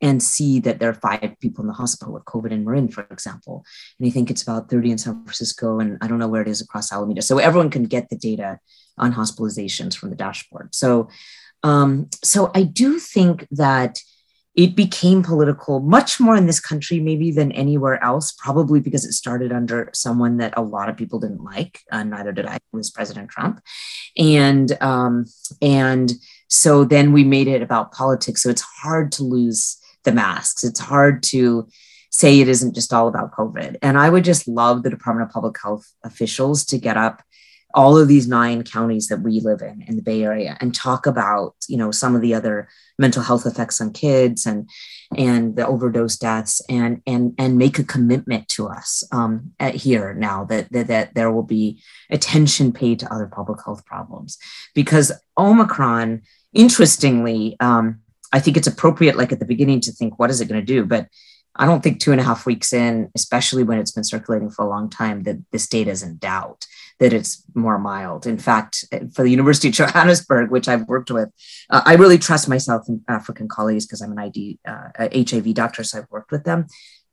[0.00, 3.06] and see that there are five people in the hospital with COVID in Marin, for
[3.10, 3.64] example.
[3.98, 6.48] And I think it's about 30 in San Francisco, and I don't know where it
[6.48, 7.22] is across Alameda.
[7.22, 8.58] So everyone can get the data
[8.98, 10.74] on hospitalizations from the dashboard.
[10.74, 11.08] So,
[11.64, 13.98] um, so I do think that
[14.54, 19.12] it became political much more in this country maybe than anywhere else probably because it
[19.12, 22.90] started under someone that a lot of people didn't like uh, neither did i was
[22.90, 23.60] president trump.
[24.16, 25.24] And um,
[25.60, 26.12] and
[26.48, 28.42] so then we made it about politics.
[28.42, 30.62] So it's hard to lose the masks.
[30.62, 31.66] It's hard to
[32.10, 33.76] say it isn't just all about covid.
[33.82, 37.22] And i would just love the department of public health officials to get up
[37.74, 41.06] all of these nine counties that we live in in the Bay Area and talk
[41.06, 42.68] about you know some of the other
[42.98, 44.68] mental health effects on kids and
[45.16, 50.14] and the overdose deaths and and and make a commitment to us um, at here
[50.14, 54.38] now that, that that there will be attention paid to other public health problems.
[54.74, 56.22] Because Omicron
[56.52, 58.00] interestingly um,
[58.32, 60.66] I think it's appropriate like at the beginning to think what is it going to
[60.66, 60.84] do?
[60.84, 61.08] But
[61.56, 64.64] I don't think two and a half weeks in, especially when it's been circulating for
[64.64, 66.66] a long time, that this data is in doubt
[67.00, 68.26] that it's more mild.
[68.26, 68.84] In fact,
[69.14, 71.28] for the University of Johannesburg, which I've worked with,
[71.70, 75.82] uh, I really trust myself and African colleagues because I'm an ID uh, HIV doctor,
[75.82, 76.66] so I've worked with them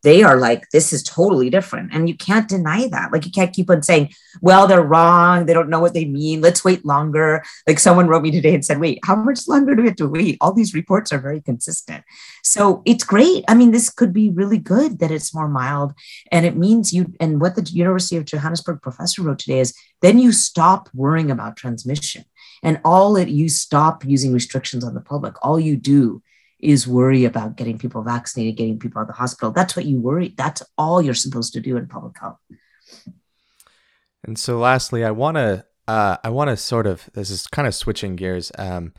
[0.04, 1.94] they are like, this is totally different.
[1.94, 3.12] And you can't deny that.
[3.12, 5.46] Like, you can't keep on saying, well, they're wrong.
[5.46, 6.42] They don't know what they mean.
[6.42, 7.44] Let's wait longer.
[7.68, 10.08] Like, someone wrote me today and said, wait, how much longer do we have to
[10.08, 10.38] wait?
[10.42, 12.04] All these reports are very consistent.
[12.44, 13.44] So it's great.
[13.48, 15.94] I mean, this could be really good that it's more mild.
[16.32, 20.18] And it means you, and what the University of Johannesburg professor wrote today is then
[20.18, 22.26] you stop worrying about transmission.
[22.64, 25.36] And all it, you stop using restrictions on the public.
[25.44, 26.22] All you do
[26.62, 29.52] is worry about getting people vaccinated, getting people out of the hospital.
[29.52, 30.34] That's what you worry.
[30.38, 32.38] That's all you're supposed to do in public health.
[34.24, 37.68] And so, lastly, I want to uh, I want to sort of this is kind
[37.68, 38.52] of switching gears.
[38.58, 38.94] Um,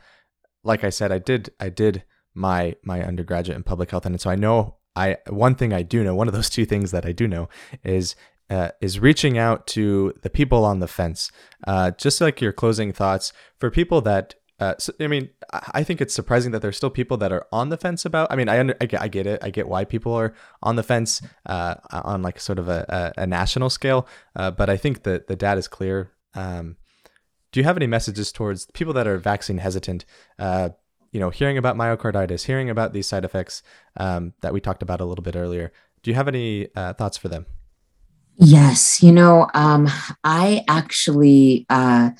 [0.63, 2.03] like I said, I did I did
[2.33, 6.03] my my undergraduate in public health, and so I know I one thing I do
[6.03, 6.15] know.
[6.15, 7.49] One of those two things that I do know
[7.83, 8.15] is
[8.49, 11.31] uh, is reaching out to the people on the fence.
[11.65, 15.99] Uh, just like your closing thoughts for people that uh, so, I mean, I think
[15.99, 18.31] it's surprising that there's still people that are on the fence about.
[18.31, 19.43] I mean, I under, I get, I get it.
[19.43, 23.23] I get why people are on the fence uh, on like sort of a, a,
[23.23, 24.07] a national scale.
[24.35, 26.11] Uh, but I think that the data is clear.
[26.33, 26.77] Um,
[27.51, 30.05] do you have any messages towards people that are vaccine hesitant?
[30.39, 30.69] Uh,
[31.11, 33.63] you know, hearing about myocarditis, hearing about these side effects
[33.97, 35.73] um, that we talked about a little bit earlier.
[36.03, 37.45] Do you have any uh, thoughts for them?
[38.37, 39.89] Yes, you know, um,
[40.23, 42.13] I actually, I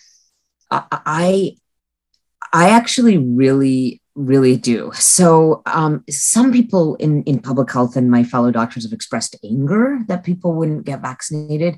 [2.51, 4.91] I actually really, really do.
[4.93, 9.99] So, um, some people in, in public health and my fellow doctors have expressed anger
[10.07, 11.77] that people wouldn't get vaccinated.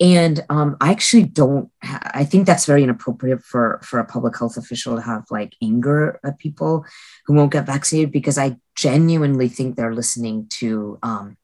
[0.00, 4.56] And um, I actually don't, I think that's very inappropriate for, for a public health
[4.56, 6.84] official to have like anger at people
[7.26, 11.36] who won't get vaccinated because I genuinely think they're listening to um,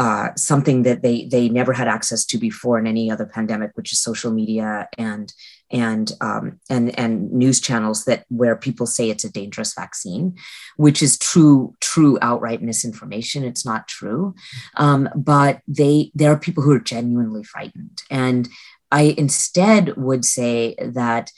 [0.00, 3.92] uh, something that they they never had access to before in any other pandemic, which
[3.92, 5.34] is social media and
[5.70, 10.38] and um, and and news channels that where people say it's a dangerous vaccine,
[10.78, 13.44] which is true true outright misinformation.
[13.44, 14.34] It's not true,
[14.78, 18.48] um, but they there are people who are genuinely frightened, and
[18.90, 21.30] I instead would say that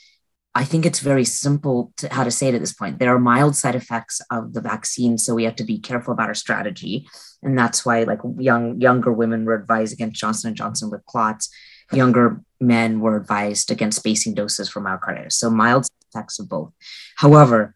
[0.55, 2.99] I think it's very simple to how to say it at this point.
[2.99, 6.27] There are mild side effects of the vaccine, so we have to be careful about
[6.27, 7.07] our strategy,
[7.41, 11.49] and that's why like young younger women were advised against Johnson and Johnson with clots.
[11.91, 15.33] Younger men were advised against spacing doses for myocarditis.
[15.33, 16.71] So mild effects of both.
[17.17, 17.75] However,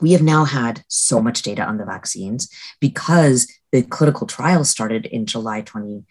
[0.00, 2.48] we have now had so much data on the vaccines
[2.80, 6.04] because the clinical trial started in July 20 20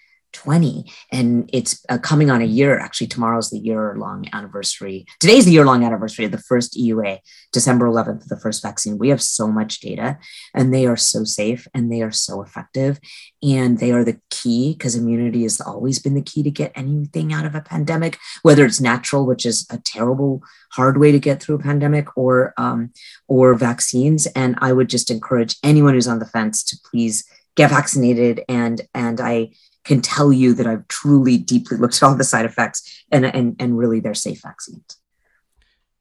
[1.11, 2.79] and it's uh, coming on a year.
[2.79, 5.05] Actually tomorrow's the year long anniversary.
[5.19, 7.19] Today's the year long anniversary of the first eua
[7.51, 8.97] december 11th the first vaccine.
[8.97, 10.17] We have so much data
[10.53, 12.99] and they are so safe and they are so effective
[13.41, 17.33] and they are the key because immunity has always been the key to get anything
[17.33, 20.41] out of a pandemic whether it's natural which is a terrible
[20.73, 22.91] hard way to get through a pandemic or um,
[23.27, 24.27] or vaccines.
[24.27, 27.25] And i would just encourage anyone who's on the fence to please
[27.55, 29.49] get vaccinated and and i
[29.89, 33.55] can tell you that I've truly deeply looked at all the side effects and, and,
[33.59, 34.97] and really they're safe vaccines.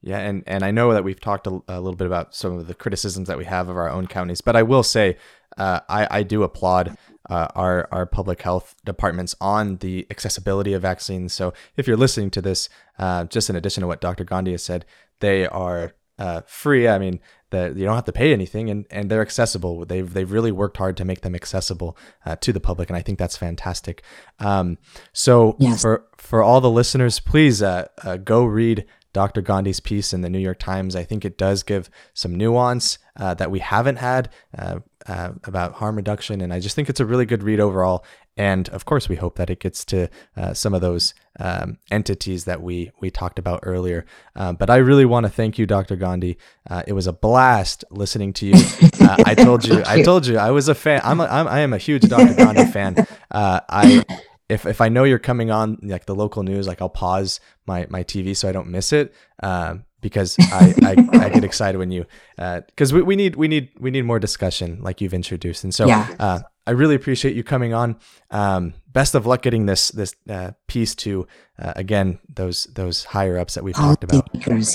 [0.03, 2.66] Yeah, and, and I know that we've talked a, a, little bit about some of
[2.66, 5.16] the criticisms that we have of our own counties, but I will say
[5.57, 6.97] uh, I, I do applaud
[7.30, 11.32] uh, our, our public health departments on the accessibility of vaccines.
[11.32, 12.68] So if you're listening to this,
[12.99, 14.22] uh, just in addition to what Dr.
[14.22, 14.84] Gandhi has said,
[15.20, 16.86] they are uh, free.
[16.86, 17.20] I mean,
[17.51, 19.84] that you don't have to pay anything, and, and they're accessible.
[19.84, 21.96] They've they've really worked hard to make them accessible
[22.26, 24.03] uh, to the public, and I think that's fantastic.
[24.38, 24.78] Um,
[25.12, 25.82] so yes.
[25.82, 29.40] for for all the listeners, please uh, uh, go read Dr.
[29.40, 30.94] Gandhi's piece in the New York Times.
[30.94, 35.74] I think it does give some nuance uh, that we haven't had uh, uh, about
[35.74, 38.05] harm reduction, and I just think it's a really good read overall.
[38.39, 42.45] And of course, we hope that it gets to uh, some of those um, entities
[42.45, 44.07] that we we talked about earlier.
[44.36, 45.97] Um, but I really want to thank you, Dr.
[45.97, 46.39] Gandhi.
[46.70, 48.55] Uh, it was a blast listening to you.
[49.01, 51.01] Uh, I told you, I told you, I was a fan.
[51.05, 52.34] I'm, a, I'm I am a huge Dr.
[52.34, 53.07] Gandhi fan.
[53.30, 54.05] I
[54.49, 57.86] if if I know you're coming on like the local news, like I'll pause my
[57.89, 59.14] my TV so I don't miss it.
[59.43, 63.49] Um, because I, I, I, get excited when you because uh, we, we need we
[63.49, 66.14] need we need more discussion like you've introduced and so yeah.
[66.18, 67.96] uh, I really appreciate you coming on.
[68.30, 71.26] Um, best of luck getting this this uh, piece to
[71.59, 74.28] uh, again those those higher ups that we've talked about.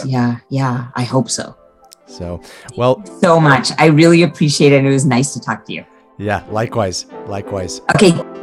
[0.03, 1.55] Yeah, yeah, I hope so.
[2.07, 2.41] So
[2.75, 3.69] well, so much.
[3.77, 4.77] I really appreciate it.
[4.77, 5.85] And It was nice to talk to you.
[6.17, 7.81] Yeah, likewise, likewise.
[7.95, 8.42] Okay.